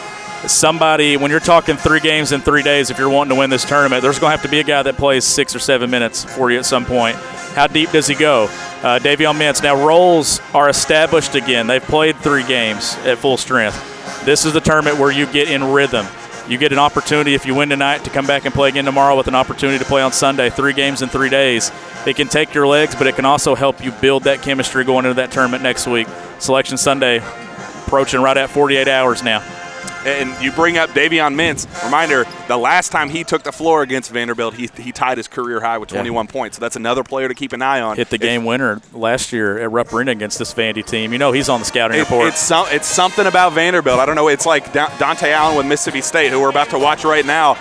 Somebody, 0.47 1.15
when 1.15 1.31
you're 1.31 1.39
talking 1.39 1.77
three 1.77 2.01
games 2.01 2.33
in 2.33 2.41
three 2.41 2.63
days, 2.63 2.89
if 2.89 2.97
you're 2.97 3.09
wanting 3.09 3.33
to 3.33 3.39
win 3.39 3.49
this 3.49 3.63
tournament, 3.63 4.01
there's 4.01 4.19
going 4.19 4.31
to 4.31 4.37
have 4.37 4.41
to 4.45 4.51
be 4.51 4.59
a 4.59 4.63
guy 4.63 4.83
that 4.83 4.97
plays 4.97 5.23
six 5.23 5.55
or 5.55 5.59
seven 5.59 5.89
minutes 5.89 6.25
for 6.25 6.51
you 6.51 6.59
at 6.59 6.65
some 6.65 6.83
point. 6.83 7.15
How 7.55 7.67
deep 7.67 7.91
does 7.91 8.07
he 8.07 8.15
go? 8.15 8.49
Uh, 8.83 8.99
Davion 8.99 9.35
Mintz. 9.35 9.63
Now, 9.63 9.87
roles 9.87 10.41
are 10.53 10.67
established 10.67 11.35
again. 11.35 11.67
They've 11.67 11.81
played 11.81 12.17
three 12.17 12.43
games 12.43 12.95
at 13.05 13.17
full 13.17 13.37
strength. 13.37 14.25
This 14.25 14.43
is 14.43 14.51
the 14.51 14.59
tournament 14.59 14.97
where 14.99 15.09
you 15.09 15.25
get 15.25 15.49
in 15.49 15.63
rhythm. 15.63 16.05
You 16.49 16.57
get 16.57 16.73
an 16.73 16.79
opportunity 16.79 17.33
if 17.33 17.45
you 17.45 17.55
win 17.55 17.69
tonight 17.69 18.03
to 18.03 18.09
come 18.09 18.27
back 18.27 18.43
and 18.43 18.53
play 18.53 18.67
again 18.67 18.83
tomorrow 18.83 19.15
with 19.15 19.29
an 19.29 19.35
opportunity 19.35 19.79
to 19.79 19.85
play 19.85 20.01
on 20.01 20.11
Sunday. 20.11 20.49
Three 20.49 20.73
games 20.73 21.01
in 21.01 21.07
three 21.07 21.29
days. 21.29 21.71
It 22.05 22.17
can 22.17 22.27
take 22.27 22.53
your 22.53 22.67
legs, 22.67 22.93
but 22.93 23.07
it 23.07 23.15
can 23.15 23.23
also 23.23 23.55
help 23.55 23.81
you 23.81 23.91
build 23.91 24.23
that 24.23 24.41
chemistry 24.41 24.83
going 24.83 25.05
into 25.05 25.13
that 25.13 25.31
tournament 25.31 25.63
next 25.63 25.87
week. 25.87 26.09
Selection 26.39 26.75
Sunday 26.75 27.19
approaching 27.85 28.21
right 28.21 28.35
at 28.35 28.49
48 28.49 28.89
hours 28.89 29.23
now. 29.23 29.39
And 30.05 30.41
you 30.43 30.51
bring 30.51 30.77
up 30.77 30.89
Davion 30.91 31.35
Mintz. 31.35 31.67
Reminder: 31.83 32.25
the 32.47 32.57
last 32.57 32.91
time 32.91 33.09
he 33.09 33.23
took 33.23 33.43
the 33.43 33.51
floor 33.51 33.81
against 33.81 34.11
Vanderbilt, 34.11 34.53
he, 34.55 34.69
he 34.77 34.91
tied 34.91 35.17
his 35.17 35.27
career 35.27 35.59
high 35.61 35.77
with 35.77 35.89
21 35.89 36.27
points. 36.27 36.57
So 36.57 36.61
that's 36.61 36.75
another 36.75 37.03
player 37.03 37.27
to 37.27 37.33
keep 37.33 37.53
an 37.53 37.61
eye 37.61 37.81
on. 37.81 37.95
Hit 37.97 38.09
the 38.09 38.17
game 38.17 38.45
winner 38.45 38.81
last 38.93 39.31
year 39.31 39.59
at 39.59 39.71
Rupp 39.71 39.93
Arena 39.93 40.11
against 40.11 40.39
this 40.39 40.53
Vandy 40.53 40.85
team. 40.85 41.13
You 41.13 41.19
know 41.19 41.31
he's 41.31 41.49
on 41.49 41.59
the 41.59 41.65
scouting 41.65 41.97
It- 41.97 42.01
report. 42.01 42.27
it's 42.27 42.39
some, 42.39 42.67
it's 42.69 42.87
something 42.87 43.25
about 43.27 43.53
Vanderbilt. 43.53 43.99
I 43.99 44.05
don't 44.05 44.15
know. 44.15 44.27
It's 44.27 44.45
like 44.45 44.73
Da- 44.73 44.95
Dante 44.97 45.31
Allen 45.31 45.57
with 45.57 45.65
Mississippi 45.65 46.01
State, 46.01 46.31
who 46.31 46.39
we're 46.41 46.49
about 46.49 46.69
to 46.71 46.79
watch 46.79 47.03
right 47.05 47.25
now. 47.25 47.55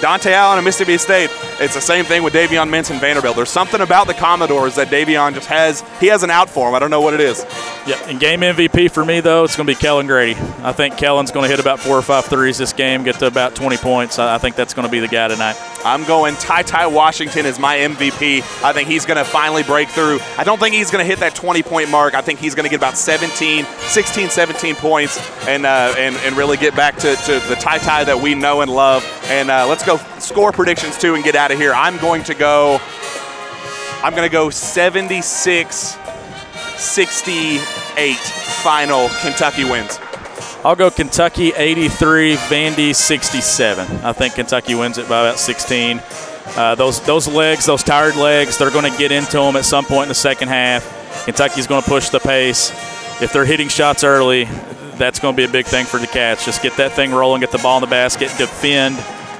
Dante 0.00 0.32
Allen 0.32 0.58
and 0.58 0.64
Mississippi 0.64 0.98
State. 0.98 1.30
It's 1.60 1.74
the 1.74 1.80
same 1.80 2.04
thing 2.04 2.22
with 2.22 2.32
Davion 2.34 2.68
Mintz 2.68 2.90
and 2.90 3.00
Vanderbilt. 3.00 3.36
There's 3.36 3.50
something 3.50 3.80
about 3.80 4.06
the 4.06 4.14
Commodores 4.14 4.74
that 4.76 4.88
Davion 4.88 5.34
just 5.34 5.48
has. 5.48 5.82
He 6.00 6.06
has 6.08 6.22
an 6.22 6.30
out 6.30 6.50
for 6.50 6.68
him. 6.68 6.74
I 6.74 6.78
don't 6.78 6.90
know 6.90 7.00
what 7.00 7.14
it 7.14 7.20
is. 7.20 7.44
Yeah, 7.86 7.96
and 8.08 8.18
game 8.20 8.40
MVP 8.40 8.90
for 8.90 9.04
me 9.04 9.20
though, 9.20 9.44
it's 9.44 9.56
going 9.56 9.66
to 9.66 9.72
be 9.72 9.78
Kellen 9.78 10.06
Grady. 10.06 10.38
I 10.62 10.72
think 10.72 10.96
Kellen's 10.98 11.30
going 11.30 11.44
to 11.44 11.48
hit 11.50 11.60
about 11.60 11.78
four 11.86 11.96
or 11.96 12.02
five 12.02 12.24
threes 12.24 12.58
this 12.58 12.72
game, 12.72 13.04
get 13.04 13.16
to 13.20 13.26
about 13.26 13.54
20 13.54 13.76
points. 13.76 14.18
I 14.18 14.38
think 14.38 14.56
that's 14.56 14.74
going 14.74 14.86
to 14.86 14.90
be 14.90 14.98
the 14.98 15.06
guy 15.06 15.28
tonight. 15.28 15.56
I'm 15.84 16.04
going 16.04 16.34
Ty 16.34 16.62
Ty 16.62 16.88
Washington 16.88 17.46
is 17.46 17.60
my 17.60 17.76
MVP. 17.76 18.40
I 18.64 18.72
think 18.72 18.88
he's 18.88 19.06
going 19.06 19.18
to 19.18 19.24
finally 19.24 19.62
break 19.62 19.88
through. 19.88 20.18
I 20.36 20.42
don't 20.42 20.58
think 20.58 20.74
he's 20.74 20.90
going 20.90 21.04
to 21.04 21.08
hit 21.08 21.20
that 21.20 21.36
20 21.36 21.62
point 21.62 21.88
mark. 21.88 22.14
I 22.14 22.22
think 22.22 22.40
he's 22.40 22.56
going 22.56 22.64
to 22.64 22.70
get 22.70 22.78
about 22.78 22.96
17, 22.96 23.64
16, 23.64 24.30
17 24.30 24.74
points 24.74 25.18
and 25.46 25.64
uh, 25.64 25.94
and, 25.96 26.16
and 26.16 26.36
really 26.36 26.56
get 26.56 26.74
back 26.74 26.96
to, 26.96 27.14
to 27.14 27.40
the 27.48 27.56
Ty 27.60 27.78
Ty 27.78 28.04
that 28.04 28.20
we 28.20 28.34
know 28.34 28.62
and 28.62 28.70
love. 28.70 29.04
And 29.26 29.48
uh, 29.48 29.66
let's 29.68 29.84
go 29.84 29.98
score 30.18 30.50
predictions 30.50 30.98
too 30.98 31.14
and 31.14 31.22
get 31.22 31.36
out 31.36 31.52
of 31.52 31.58
here. 31.58 31.72
I'm 31.72 31.98
going 31.98 32.24
to 32.24 32.34
go. 32.34 32.80
I'm 34.02 34.12
going 34.14 34.28
to 34.28 34.32
go 34.32 34.50
76 34.50 35.98
68 36.76 38.16
final. 38.16 39.08
Kentucky 39.20 39.64
wins. 39.64 39.98
I'll 40.64 40.76
go 40.76 40.90
Kentucky 40.90 41.52
83, 41.54 42.36
Vandy 42.36 42.94
67. 42.94 43.86
I 44.04 44.12
think 44.12 44.34
Kentucky 44.34 44.74
wins 44.74 44.98
it 44.98 45.08
by 45.08 45.20
about 45.20 45.38
16. 45.38 46.02
Uh, 46.56 46.74
those 46.74 47.00
those 47.02 47.28
legs, 47.28 47.66
those 47.66 47.82
tired 47.82 48.16
legs, 48.16 48.56
they're 48.58 48.70
going 48.70 48.90
to 48.90 48.98
get 48.98 49.12
into 49.12 49.38
them 49.38 49.56
at 49.56 49.64
some 49.64 49.84
point 49.84 50.04
in 50.04 50.08
the 50.08 50.14
second 50.14 50.48
half. 50.48 51.24
Kentucky's 51.24 51.66
going 51.66 51.82
to 51.82 51.88
push 51.88 52.08
the 52.08 52.20
pace. 52.20 52.70
If 53.20 53.32
they're 53.32 53.44
hitting 53.44 53.68
shots 53.68 54.04
early, 54.04 54.44
that's 54.96 55.18
going 55.18 55.34
to 55.34 55.36
be 55.36 55.44
a 55.44 55.48
big 55.48 55.66
thing 55.66 55.86
for 55.86 55.98
the 55.98 56.06
Cats. 56.06 56.44
Just 56.44 56.62
get 56.62 56.76
that 56.76 56.92
thing 56.92 57.12
rolling, 57.12 57.40
get 57.40 57.50
the 57.50 57.58
ball 57.58 57.78
in 57.78 57.80
the 57.82 57.86
basket, 57.86 58.30
defend, 58.38 58.96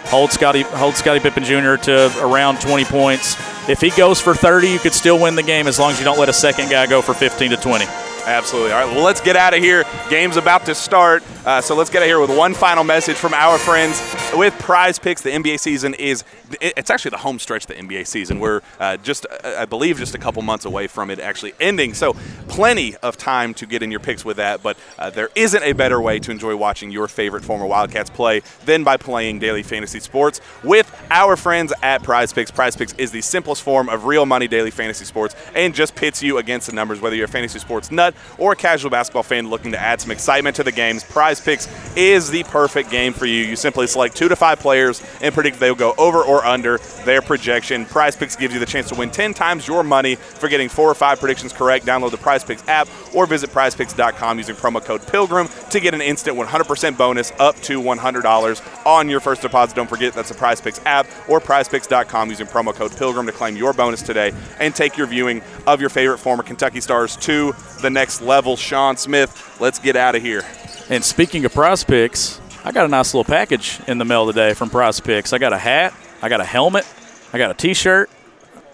hold 0.07 0.33
Scotty 0.33 0.63
hold 0.63 0.95
Scotty 0.95 1.21
Pippen 1.21 1.45
Jr. 1.45 1.77
to 1.85 2.13
around 2.21 2.61
20 2.61 2.85
points. 2.85 3.37
If 3.69 3.81
he 3.81 3.91
goes 3.91 4.21
for 4.21 4.35
30, 4.35 4.69
you 4.69 4.79
could 4.79 4.95
still 4.95 5.19
win 5.19 5.35
the 5.35 5.43
game 5.43 5.67
as 5.67 5.79
long 5.79 5.91
as 5.91 5.99
you 5.99 6.05
don't 6.05 6.19
let 6.19 6.29
a 6.29 6.33
second 6.33 6.71
guy 6.71 6.87
go 6.87 7.03
for 7.03 7.15
15 7.15 7.51
to 7.51 7.57
20. 7.57 7.85
Absolutely. 8.27 8.73
All 8.73 8.85
right, 8.85 8.93
well, 8.93 9.05
let's 9.05 9.21
get 9.21 9.37
out 9.37 9.55
of 9.55 9.63
here. 9.63 9.85
Game's 10.11 10.37
about 10.37 10.67
to 10.67 10.75
start. 10.75 11.23
Uh, 11.45 11.61
so 11.61 11.77
let's 11.77 11.91
get 11.91 11.99
out 11.99 12.07
of 12.07 12.09
here 12.09 12.19
with 12.19 12.37
one 12.37 12.55
final 12.55 12.83
message 12.83 13.15
from 13.15 13.33
our 13.33 13.57
friends 13.57 14.03
with 14.35 14.53
Prize 14.59 14.99
Picks. 14.99 15.23
The 15.23 15.31
NBA 15.31 15.61
season 15.61 15.95
is, 15.95 16.25
it's 16.61 16.91
actually 16.91 17.11
the 17.11 17.19
home 17.19 17.39
stretch 17.39 17.63
of 17.63 17.69
the 17.69 17.75
NBA 17.75 18.05
season. 18.05 18.41
We're 18.41 18.63
uh, 18.81 18.97
just, 18.97 19.27
I 19.45 19.65
believe, 19.65 19.99
just 19.99 20.17
a 20.17 20.19
couple 20.19 20.43
months 20.43 20.65
away 20.65 20.89
from 20.89 21.09
it 21.09 21.21
actually 21.21 21.55
ending. 21.61 21.95
So 21.95 22.15
plenty 22.49 22.97
of 22.97 23.17
time 23.17 23.55
to 23.55 23.67
get 23.67 23.85
in 23.85 23.93
your 23.93 24.01
picks 24.01 24.25
with 24.25 24.39
that. 24.39 24.61
But 24.61 24.77
uh, 24.99 25.11
there 25.11 25.31
isn't 25.37 25.63
a 25.63 25.73
better 25.73 26.01
way 26.01 26.19
to 26.19 26.33
enjoy 26.33 26.57
watching 26.57 26.91
your 26.91 27.07
favorite 27.07 27.45
former 27.45 27.67
Wildcats 27.67 28.11
play 28.11 28.43
than 28.65 28.83
by 28.83 28.97
playing 28.97 29.39
daily 29.39 29.63
fantasy 29.63 30.01
sports 30.01 30.41
with 30.65 30.93
our 31.13 31.37
friends 31.37 31.73
at 31.81 32.03
Prize 32.03 32.33
Picks. 32.33 32.51
Prize 32.51 32.75
Picks 32.75 32.93
is 32.95 33.13
the 33.13 33.21
simplest 33.21 33.63
form 33.63 33.89
of 33.89 34.07
real 34.07 34.27
money 34.27 34.49
daily 34.49 34.73
fantasy 34.73 35.05
sports 35.05 35.37
and 35.55 35.73
just 35.73 35.95
pits 35.95 36.25
you 36.25 36.39
against 36.39 36.67
the 36.67 36.73
numbers, 36.73 37.01
whether 37.01 37.15
you're 37.15 37.27
a 37.27 37.29
fantasy 37.29 37.61
sports 37.61 37.93
nut 37.93 38.16
or 38.39 38.53
a 38.53 38.57
casual 38.57 38.91
basketball 38.91 39.23
fan 39.23 39.49
looking 39.49 39.73
to 39.73 39.81
add 39.81 40.01
some 40.01 40.11
excitement 40.11 40.57
to 40.57 40.65
the 40.65 40.73
games. 40.73 41.05
Prize 41.05 41.41
Picks 41.41 41.69
is 41.97 42.31
the 42.31 42.45
perfect 42.45 42.91
game 42.91 43.13
for 43.13 43.27
you. 43.27 43.45
You 43.45 43.57
simply 43.57 43.87
select 43.87 44.17
two 44.17 44.29
to 44.29 44.37
five 44.37 44.59
players 44.61 45.03
and 45.21 45.35
predict 45.35 45.59
they'll 45.59 45.75
go 45.75 45.95
over 45.99 46.23
or 46.23 46.45
under 46.45 46.79
their 47.05 47.23
projection. 47.23 47.87
Prize 47.87 48.17
Picks 48.17 48.37
gives 48.37 48.55
you 48.55 48.61
the 48.61 48.67
chance 48.67 48.89
to 48.89 48.95
win 48.95 49.11
10 49.11 49.35
times 49.35 49.67
your 49.67 49.83
money 49.83 50.17
for 50.17 50.49
getting 50.49 50.69
four 50.69 50.91
or 50.91 50.95
five 50.95 51.19
predictions 51.19 51.53
correct. 51.53 51.87
Download 51.87 52.11
the 52.11 52.17
Prize 52.17 52.45
Picks 52.45 52.67
app 52.69 52.89
or 53.15 53.27
visit 53.27 53.51
prizepicks.com 53.51 54.39
using 54.39 54.57
promo 54.57 54.85
code 54.85 55.03
PILGRIM 55.03 55.71
to 55.71 55.81
get 55.81 55.95
an 55.95 56.01
instant 56.01 56.37
100% 56.37 56.97
bonus 56.97 57.33
up 57.39 57.57
to 57.63 57.81
$100 57.81 58.87
on 58.87 59.09
your 59.09 59.21
first 59.21 59.43
deposit. 59.43 59.75
Don't 59.75 59.89
forget 59.89 60.15
that's 60.15 60.29
the 60.29 60.35
Prize 60.35 60.61
Picks 60.61 60.81
app 60.85 61.07
or 61.29 61.41
prizepicks.com 61.41 62.31
using 62.31 62.47
promo 62.47 62.75
code 62.75 62.93
PILGRIM 62.93 63.27
to 63.27 63.33
claim 63.33 63.57
your 63.57 63.73
bonus 63.73 64.03
today 64.03 64.33
and 64.61 64.75
take 64.75 64.97
your 64.97 65.07
viewing 65.07 65.43
of 65.67 65.81
your 65.81 65.91
favorite 65.91 66.19
former 66.19 66.43
Kentucky 66.43 66.81
stars 66.81 67.17
to 67.17 67.55
the 67.83 67.91
next 67.91 68.06
level. 68.21 68.57
Sean 68.57 68.97
Smith, 68.97 69.59
let's 69.61 69.79
get 69.79 69.97
out 69.97 70.15
of 70.15 70.23
here. 70.23 70.43
And 70.89 71.05
speaking 71.05 71.45
of 71.45 71.53
prize 71.53 71.85
picks, 71.85 72.41
I 72.67 72.73
got 72.73 72.85
a 72.85 72.89
nice 72.89 73.15
little 73.15 73.25
package 73.25 73.81
in 73.87 73.99
the 73.99 74.05
mail 74.05 74.27
today 74.27 74.53
from 74.53 74.71
Prize 74.71 74.99
Picks. 74.99 75.33
I 75.33 75.39
got 75.39 75.53
a 75.53 75.59
hat, 75.59 75.95
I 76.21 76.29
got 76.29 76.41
a 76.41 76.45
helmet, 76.45 76.85
I 77.33 77.39
got 77.39 77.53
a 77.53 77.55
T-shirt. 77.55 78.11